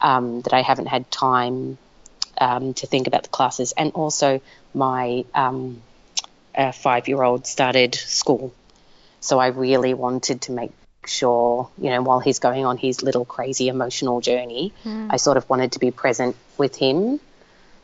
um, 0.00 0.42
that 0.42 0.52
I 0.52 0.62
haven't 0.62 0.86
had 0.86 1.10
time 1.10 1.78
um, 2.40 2.74
to 2.74 2.86
think 2.86 3.06
about 3.06 3.24
the 3.24 3.28
classes. 3.28 3.72
And 3.76 3.92
also, 3.92 4.40
my 4.74 5.24
um, 5.34 5.82
five 6.74 7.08
year 7.08 7.22
old 7.22 7.46
started 7.46 7.94
school. 7.94 8.52
So 9.20 9.38
I 9.38 9.48
really 9.48 9.94
wanted 9.94 10.42
to 10.42 10.52
make 10.52 10.70
sure, 11.06 11.68
you 11.78 11.90
know, 11.90 12.02
while 12.02 12.20
he's 12.20 12.38
going 12.38 12.64
on 12.64 12.76
his 12.76 13.02
little 13.02 13.24
crazy 13.24 13.68
emotional 13.68 14.20
journey, 14.20 14.72
mm. 14.84 15.08
I 15.10 15.16
sort 15.16 15.36
of 15.36 15.48
wanted 15.48 15.72
to 15.72 15.78
be 15.78 15.90
present 15.90 16.36
with 16.56 16.76
him 16.76 17.18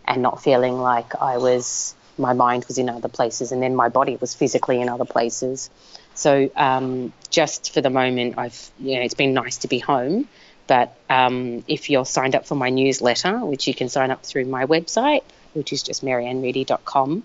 and 0.04 0.22
not 0.22 0.42
feeling 0.42 0.78
like 0.78 1.20
I 1.20 1.38
was, 1.38 1.94
my 2.18 2.33
mind 2.33 2.64
was 2.66 2.79
in 2.79 2.88
other 2.88 3.09
places 3.09 3.53
and 3.53 3.62
then 3.62 3.74
my 3.74 3.88
body 3.88 4.16
was 4.16 4.35
physically 4.35 4.81
in 4.81 4.88
other 4.88 5.05
places. 5.05 5.70
So 6.14 6.50
um, 6.55 7.12
just 7.31 7.72
for 7.74 7.81
the 7.81 7.90
moment, 7.90 8.38
I've, 8.38 8.70
you 8.79 8.96
know, 8.96 9.03
it's 9.03 9.14
been 9.14 9.35
nice 9.35 9.59
to 9.59 9.68
be 9.68 9.79
home. 9.79 10.29
But 10.66 10.96
um, 11.11 11.64
if 11.68 11.90
you're 11.90 12.07
signed 12.07 12.35
up 12.35 12.46
for 12.46 12.55
my 12.55 12.70
newsletter, 12.70 13.44
which 13.44 13.66
you 13.66 13.74
can 13.74 13.88
sign 13.88 14.11
up 14.11 14.24
through 14.24 14.46
my 14.46 14.64
website, 14.64 15.22
which 15.53 15.72
is 15.72 15.83
just 15.83 16.05
maryannemoodie.com, 16.05 17.22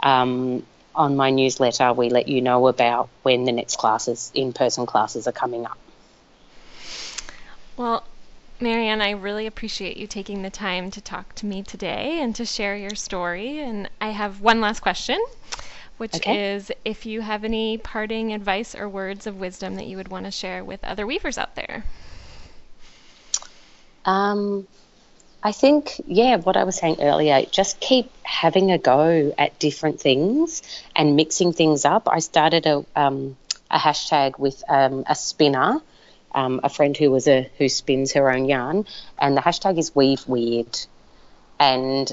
um, 0.00 0.66
on 0.94 1.16
my 1.16 1.30
newsletter, 1.30 1.92
we 1.92 2.08
let 2.08 2.28
you 2.28 2.40
know 2.40 2.68
about 2.68 3.08
when 3.22 3.44
the 3.44 3.52
next 3.52 3.76
classes, 3.76 4.30
in 4.34 4.52
person 4.52 4.86
classes, 4.86 5.26
are 5.28 5.32
coming 5.32 5.66
up. 5.66 5.78
Well, 7.76 8.04
Maryanne, 8.60 9.00
I 9.00 9.10
really 9.10 9.46
appreciate 9.46 9.96
you 9.96 10.06
taking 10.06 10.42
the 10.42 10.50
time 10.50 10.90
to 10.90 11.00
talk 11.00 11.34
to 11.36 11.46
me 11.46 11.62
today 11.62 12.20
and 12.20 12.34
to 12.36 12.44
share 12.44 12.76
your 12.76 12.94
story. 12.94 13.60
And 13.60 13.88
I 14.00 14.10
have 14.10 14.40
one 14.40 14.60
last 14.60 14.80
question, 14.80 15.18
which 15.96 16.16
okay. 16.16 16.54
is 16.54 16.70
if 16.84 17.06
you 17.06 17.22
have 17.22 17.44
any 17.44 17.78
parting 17.78 18.32
advice 18.32 18.74
or 18.74 18.88
words 18.88 19.26
of 19.26 19.40
wisdom 19.40 19.76
that 19.76 19.86
you 19.86 19.96
would 19.96 20.08
want 20.08 20.26
to 20.26 20.30
share 20.30 20.62
with 20.62 20.84
other 20.84 21.06
weavers 21.06 21.38
out 21.38 21.54
there. 21.54 21.84
Um, 24.04 24.66
I 25.42 25.52
think, 25.52 26.00
yeah, 26.06 26.36
what 26.36 26.56
I 26.56 26.64
was 26.64 26.76
saying 26.76 26.96
earlier, 27.00 27.42
just 27.50 27.80
keep 27.80 28.10
having 28.22 28.70
a 28.70 28.78
go 28.78 29.32
at 29.38 29.58
different 29.58 30.00
things 30.00 30.62
and 30.94 31.16
mixing 31.16 31.54
things 31.54 31.86
up. 31.86 32.08
I 32.10 32.18
started 32.18 32.66
a, 32.66 32.84
um, 32.94 33.36
a 33.70 33.78
hashtag 33.78 34.38
with 34.38 34.62
um, 34.68 35.04
a 35.08 35.14
spinner, 35.14 35.80
um, 36.32 36.60
a 36.62 36.68
friend 36.68 36.96
who 36.96 37.10
was 37.10 37.28
a 37.28 37.50
who 37.58 37.68
spins 37.68 38.12
her 38.12 38.30
own 38.30 38.46
yarn, 38.46 38.86
and 39.18 39.36
the 39.36 39.40
hashtag 39.40 39.78
is 39.78 39.94
weave 39.94 40.26
weird, 40.26 40.78
and 41.58 42.12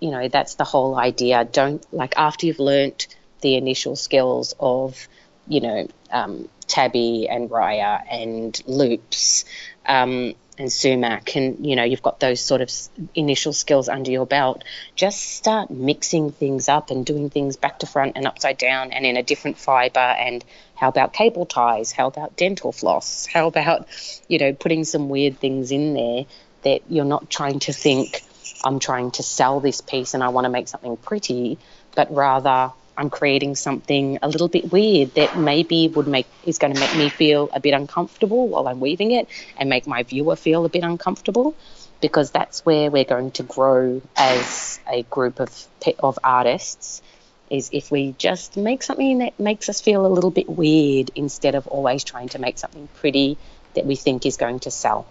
you 0.00 0.10
know 0.10 0.28
that's 0.28 0.54
the 0.54 0.64
whole 0.64 0.96
idea. 0.96 1.44
Don't 1.44 1.84
like 1.92 2.14
after 2.16 2.46
you've 2.46 2.58
learnt 2.58 3.08
the 3.40 3.56
initial 3.56 3.96
skills 3.96 4.54
of, 4.58 5.08
you 5.46 5.60
know, 5.60 5.88
um, 6.10 6.48
tabby 6.66 7.28
and 7.28 7.50
rya 7.50 8.02
and 8.10 8.60
loops. 8.66 9.44
Um, 9.86 10.34
and 10.58 10.68
soumak 10.68 11.36
and 11.36 11.66
you 11.66 11.76
know 11.76 11.84
you've 11.84 12.02
got 12.02 12.18
those 12.20 12.40
sort 12.40 12.60
of 12.60 12.70
initial 13.14 13.52
skills 13.52 13.88
under 13.88 14.10
your 14.10 14.26
belt 14.26 14.64
just 14.94 15.20
start 15.36 15.70
mixing 15.70 16.30
things 16.32 16.68
up 16.68 16.90
and 16.90 17.04
doing 17.04 17.30
things 17.30 17.56
back 17.56 17.78
to 17.78 17.86
front 17.86 18.12
and 18.16 18.26
upside 18.26 18.58
down 18.58 18.92
and 18.92 19.04
in 19.04 19.16
a 19.16 19.22
different 19.22 19.58
fiber. 19.58 20.00
And 20.00 20.44
how 20.74 20.88
about 20.88 21.12
cable 21.12 21.46
ties? 21.46 21.92
How 21.92 22.06
about 22.08 22.36
dental 22.36 22.72
floss? 22.72 23.26
How 23.36 23.46
about 23.48 23.86
you 24.28 24.38
know 24.38 24.52
putting 24.52 24.84
some 24.84 25.08
weird 25.08 25.38
things 25.38 25.70
in 25.70 25.94
there 25.94 26.24
that 26.62 26.82
you're 26.88 27.04
not 27.04 27.30
trying 27.30 27.60
to 27.60 27.72
think 27.72 28.22
i'm 28.64 28.78
trying 28.78 29.10
to 29.10 29.22
sell 29.22 29.60
this 29.60 29.80
piece 29.80 30.14
and 30.14 30.24
i 30.24 30.28
want 30.28 30.46
to 30.46 30.48
make 30.48 30.66
something 30.66 30.96
pretty 30.96 31.58
but 31.94 32.12
rather 32.12 32.72
I'm 32.96 33.10
creating 33.10 33.56
something 33.56 34.18
a 34.22 34.28
little 34.28 34.48
bit 34.48 34.72
weird 34.72 35.14
that 35.14 35.38
maybe 35.38 35.88
would 35.88 36.08
make 36.08 36.26
is 36.44 36.58
going 36.58 36.74
to 36.74 36.80
make 36.80 36.96
me 36.96 37.08
feel 37.08 37.50
a 37.52 37.60
bit 37.60 37.74
uncomfortable 37.74 38.48
while 38.48 38.66
I'm 38.68 38.80
weaving 38.80 39.10
it 39.10 39.28
and 39.58 39.68
make 39.68 39.86
my 39.86 40.02
viewer 40.02 40.36
feel 40.36 40.64
a 40.64 40.68
bit 40.68 40.82
uncomfortable 40.82 41.54
because 42.00 42.30
that's 42.30 42.64
where 42.64 42.90
we're 42.90 43.04
going 43.04 43.30
to 43.32 43.42
grow 43.42 44.02
as 44.16 44.80
a 44.90 45.02
group 45.04 45.40
of 45.40 45.66
of 45.98 46.18
artists 46.24 47.02
is 47.50 47.70
if 47.72 47.90
we 47.90 48.12
just 48.18 48.56
make 48.56 48.82
something 48.82 49.18
that 49.18 49.38
makes 49.38 49.68
us 49.68 49.80
feel 49.80 50.04
a 50.04 50.08
little 50.08 50.30
bit 50.30 50.48
weird 50.48 51.10
instead 51.14 51.54
of 51.54 51.66
always 51.68 52.02
trying 52.02 52.28
to 52.28 52.40
make 52.40 52.58
something 52.58 52.88
pretty 52.96 53.38
that 53.74 53.86
we 53.86 53.94
think 53.94 54.26
is 54.26 54.36
going 54.36 54.58
to 54.60 54.70
sell. 54.70 55.06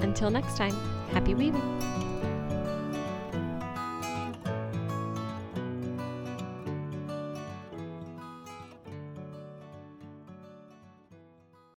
Until 0.00 0.30
next 0.30 0.56
time, 0.56 0.74
happy 1.12 1.34
weaving! 1.34 2.07